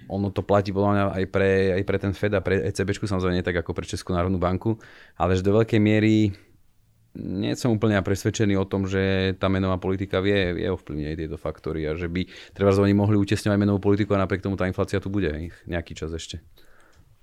[0.10, 3.38] ono to platí podľa mňa aj pre, aj pre ten Fed a pre ECB, samozrejme
[3.38, 4.82] nie tak ako pre Českú národnú banku,
[5.20, 6.34] ale že do veľkej miery
[7.20, 11.90] nie som úplne presvedčený o tom, že tá menová politika vie, vie ovplyvniť tieto faktory
[11.90, 15.10] a že by treba oni mohli utesňovať menovú politiku a napriek tomu tá inflácia tu
[15.10, 15.30] bude
[15.66, 16.40] nejaký čas ešte.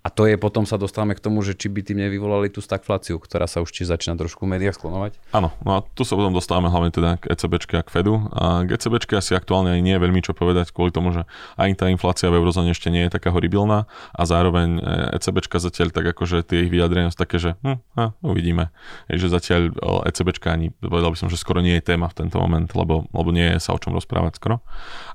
[0.06, 3.18] A to je potom sa dostávame k tomu, že či by tým nevyvolali tú stagfláciu,
[3.18, 5.18] ktorá sa už tiež začína trošku v médiách sklonovať.
[5.34, 8.22] Áno, no a tu sa potom dostávame hlavne teda k ECBčke a k Fedu.
[8.30, 11.26] A k ECBčke asi aktuálne aj nie je veľmi čo povedať kvôli tomu, že
[11.58, 14.78] aj tá inflácia v eurozóne ešte nie je taká horibilná a zároveň
[15.18, 18.70] ECBčka zatiaľ tak akože tie ich vyjadrenia sú také, že hm, a, uvidíme.
[19.10, 19.74] Je, zatiaľ
[20.06, 23.34] ECBčka ani, povedal by som, že skoro nie je téma v tento moment, lebo, lebo
[23.34, 24.62] nie je sa o čom rozprávať skoro.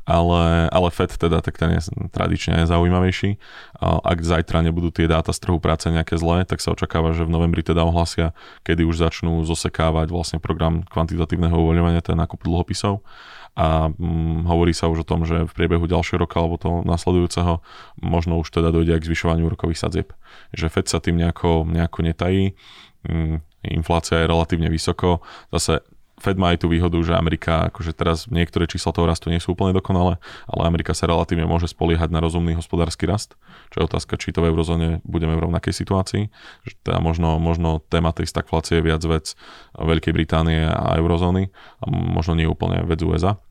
[0.09, 3.37] Ale, ale Fed teda, tak ten je tradične zaujímavejší.
[3.79, 7.29] Ak zajtra nebudú budú tie dáta z trhu práce nejaké zlé, tak sa očakáva, že
[7.29, 8.33] v novembri teda ohlasia,
[8.65, 13.05] kedy už začnú zosekávať vlastne program kvantitatívneho uvoľňovania, ten nákup dlhopisov.
[13.53, 17.61] A hm, hovorí sa už o tom, že v priebehu ďalšieho roka alebo toho nasledujúceho
[18.01, 20.09] možno už teda dojde aj k zvyšovaniu úrokových sadzieb.
[20.55, 22.57] Že Fed sa tým nejako, nejako netají,
[23.05, 25.21] hm, inflácia je relatívne vysoko,
[25.53, 25.85] zase
[26.21, 29.57] Fed má aj tú výhodu, že Amerika, akože teraz niektoré čísla toho rastu nie sú
[29.57, 33.33] úplne dokonalé, ale Amerika sa relatívne môže spoliehať na rozumný hospodársky rast,
[33.73, 36.29] čo je otázka, či to v eurozóne budeme v rovnakej situácii.
[36.69, 39.33] Že teda možno, možno téma tej stagflácie je viac vec
[39.73, 41.49] Veľkej Británie a eurozóny
[41.81, 43.41] a možno nie úplne vec USA.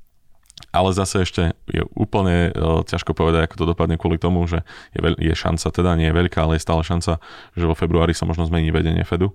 [0.71, 4.63] Ale zase ešte je úplne uh, ťažko povedať, ako to dopadne kvôli tomu, že
[4.95, 7.19] je, veľ, je šanca, teda nie je veľká, ale je stále šanca,
[7.57, 9.35] že vo februári sa možno zmení vedenie Fedu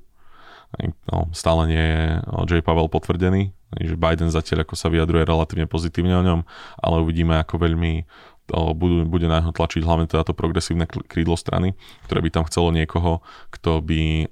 [1.08, 2.04] No, stále nie je
[2.52, 2.60] J.
[2.60, 6.40] Pavel potvrdený, že Biden zatiaľ ako sa vyjadruje relatívne pozitívne o ňom,
[6.80, 8.04] ale uvidíme, ako veľmi
[8.52, 11.74] budú, bude na tlačiť hlavne teda to progresívne krídlo strany,
[12.06, 14.30] ktoré by tam chcelo niekoho, kto by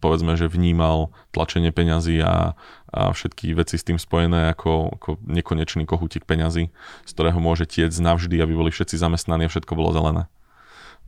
[0.00, 2.56] povedzme, že vnímal tlačenie peňazí a,
[2.90, 6.72] a všetky veci s tým spojené ako, ako nekonečný kohútik peňazí,
[7.04, 10.26] z ktorého môže tiec navždy, aby boli všetci zamestnaní a všetko bolo zelené.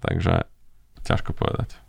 [0.05, 0.45] Takže
[1.03, 1.82] ťažko povedať.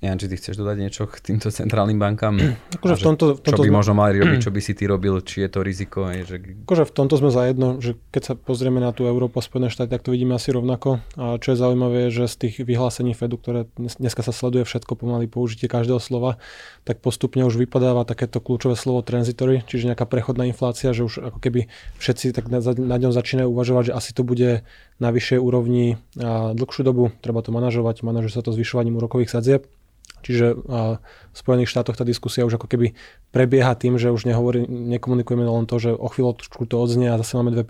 [0.00, 2.40] Jan, či ty chceš dodať niečo k týmto centrálnym bankám?
[2.80, 3.76] Akože v tomto, v tomto čo by sme...
[3.84, 6.08] možno mali robiť, čo by si ty robil, či je to riziko?
[6.08, 6.36] Je, že...
[6.64, 9.92] Akože v tomto sme zajedno, že keď sa pozrieme na tú Európu a Spojené štáty,
[9.92, 11.04] tak to vidíme asi rovnako.
[11.20, 14.96] A čo je zaujímavé, je, že z tých vyhlásení Fedu, ktoré dneska sa sleduje všetko
[14.96, 16.40] pomaly použitie každého slova,
[16.88, 21.38] tak postupne už vypadáva takéto kľúčové slovo transitory, čiže nejaká prechodná inflácia, že už ako
[21.44, 21.68] keby
[22.00, 24.64] všetci tak na, na ňom začínajú uvažovať, že asi to bude
[24.96, 29.68] na vyššej úrovni a dlhšiu dobu, treba to manažovať, manažuje sa to zvyšovaním úrokových sadzieb
[30.20, 32.92] Čiže v Spojených štátoch tá diskusia už ako keby
[33.30, 37.36] prebieha tým, že už nehovorí, nekomunikujeme len to, že o chvíľočku to odznie a zase
[37.40, 37.64] máme 2%.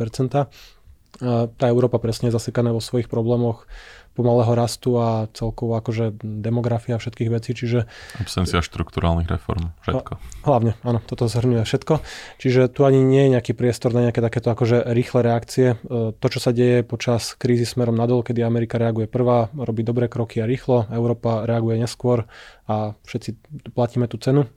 [1.21, 3.67] Tá Európa presne je zasekaná vo svojich problémoch
[4.15, 7.87] pomalého rastu a celkovo akože demografia všetkých vecí, čiže...
[8.19, 10.13] Absencia štruktúrálnych reform, všetko.
[10.45, 12.03] Hlavne, áno, toto zhrňuje všetko.
[12.43, 15.69] Čiže tu ani nie je nejaký priestor na nejaké takéto akože rýchle reakcie.
[15.75, 20.11] E, to, čo sa deje počas krízy smerom nadol, kedy Amerika reaguje prvá, robí dobré
[20.11, 22.27] kroky a rýchlo, Európa reaguje neskôr
[22.67, 23.31] a všetci
[23.73, 24.51] platíme tú cenu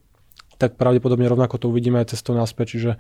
[0.64, 2.80] tak pravdepodobne rovnako to uvidíme aj cestou naspäť.
[2.80, 2.91] Čiže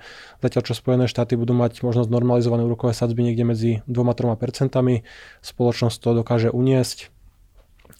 [0.43, 5.07] zatiaľ, čo Spojené štáty budú mať možnosť normalizované úrokové sadzby niekde medzi 2-3 percentami,
[5.39, 7.13] spoločnosť to dokáže uniesť.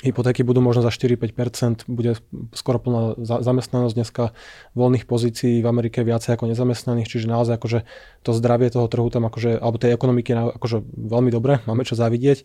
[0.04, 2.20] Hypotéky budú možno za 4-5%, bude
[2.52, 4.36] skoro plná zamestnanosť dneska
[4.76, 7.80] voľných pozícií v Amerike viacej ako nezamestnaných, čiže naozaj akože
[8.28, 11.96] to zdravie toho trhu tam akože, alebo tej ekonomiky je akože veľmi dobre, máme čo
[11.96, 12.44] zavidieť,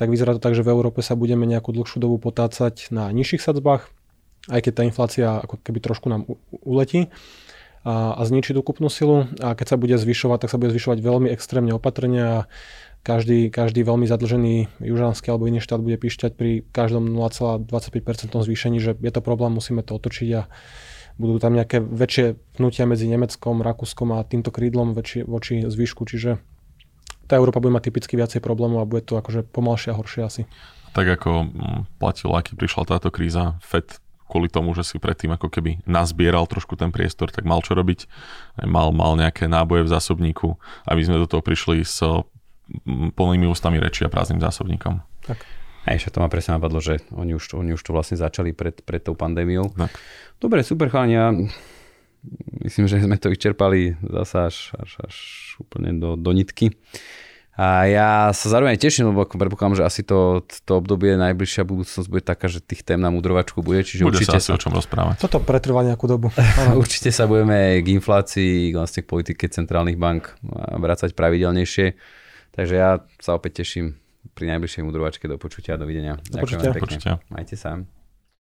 [0.00, 3.44] tak vyzerá to tak, že v Európe sa budeme nejakú dlhšiu dobu potácať na nižších
[3.44, 3.92] sadzbách,
[4.48, 7.08] aj keď tá inflácia ako keby trošku nám uletí
[7.84, 10.98] a, a zničí tú kúpnu silu a keď sa bude zvyšovať, tak sa bude zvyšovať
[11.00, 12.36] veľmi extrémne opatrne a
[13.04, 18.96] každý, každý veľmi zadlžený južanský alebo iný štát bude píšťať pri každom 0,25% zvýšení, že
[18.96, 20.48] je to problém, musíme to otočiť a
[21.20, 26.40] budú tam nejaké väčšie pnutia medzi Nemeckom, Rakúskom a týmto krídlom väčšie, voči zvyšku, čiže
[27.28, 30.42] tá Európa bude mať typicky viacej problémov a bude to akože pomalšie a horšie asi.
[30.96, 34.03] Tak ako mm, platilo, aký prišla táto kríza, FED
[34.34, 38.10] kvôli tomu, že si predtým ako keby nazbieral trošku ten priestor, tak mal čo robiť,
[38.66, 40.58] mal, mal nejaké náboje v zásobníku,
[40.90, 42.02] aby sme do toho prišli s
[43.14, 44.98] plnými ústami reči a prázdnym zásobníkom.
[45.22, 45.46] Tak.
[45.86, 48.82] A ešte to ma presne napadlo, že oni už, oni už to vlastne začali pred,
[48.82, 49.70] pred tou pandémiou.
[49.70, 49.94] Tak.
[50.42, 51.30] Dobre, super chalania.
[52.58, 55.16] Myslím, že sme to vyčerpali zasa až, až, až
[55.60, 56.74] úplne do, do nitky.
[57.54, 62.26] A ja sa zároveň teším, lebo predpokladám, že asi to, to obdobie najbližšia budúcnosť bude
[62.26, 63.86] taká, že tých tém na mudrovačku bude.
[63.86, 65.22] Čiže bude určite sa asi sa, o čom rozprávať.
[65.22, 66.34] Toto pretrvá nejakú dobu.
[66.82, 70.34] určite sa budeme k inflácii, vlastne k politike centrálnych bank
[70.82, 71.94] vrácať pravidelnejšie.
[72.58, 74.02] Takže ja sa opäť teším
[74.34, 76.18] pri najbližšej mudrovačke do počutia a dovidenia.
[76.26, 76.74] Do počutia.
[76.74, 77.22] Ďakujem pekne.
[77.30, 77.78] Majte sa.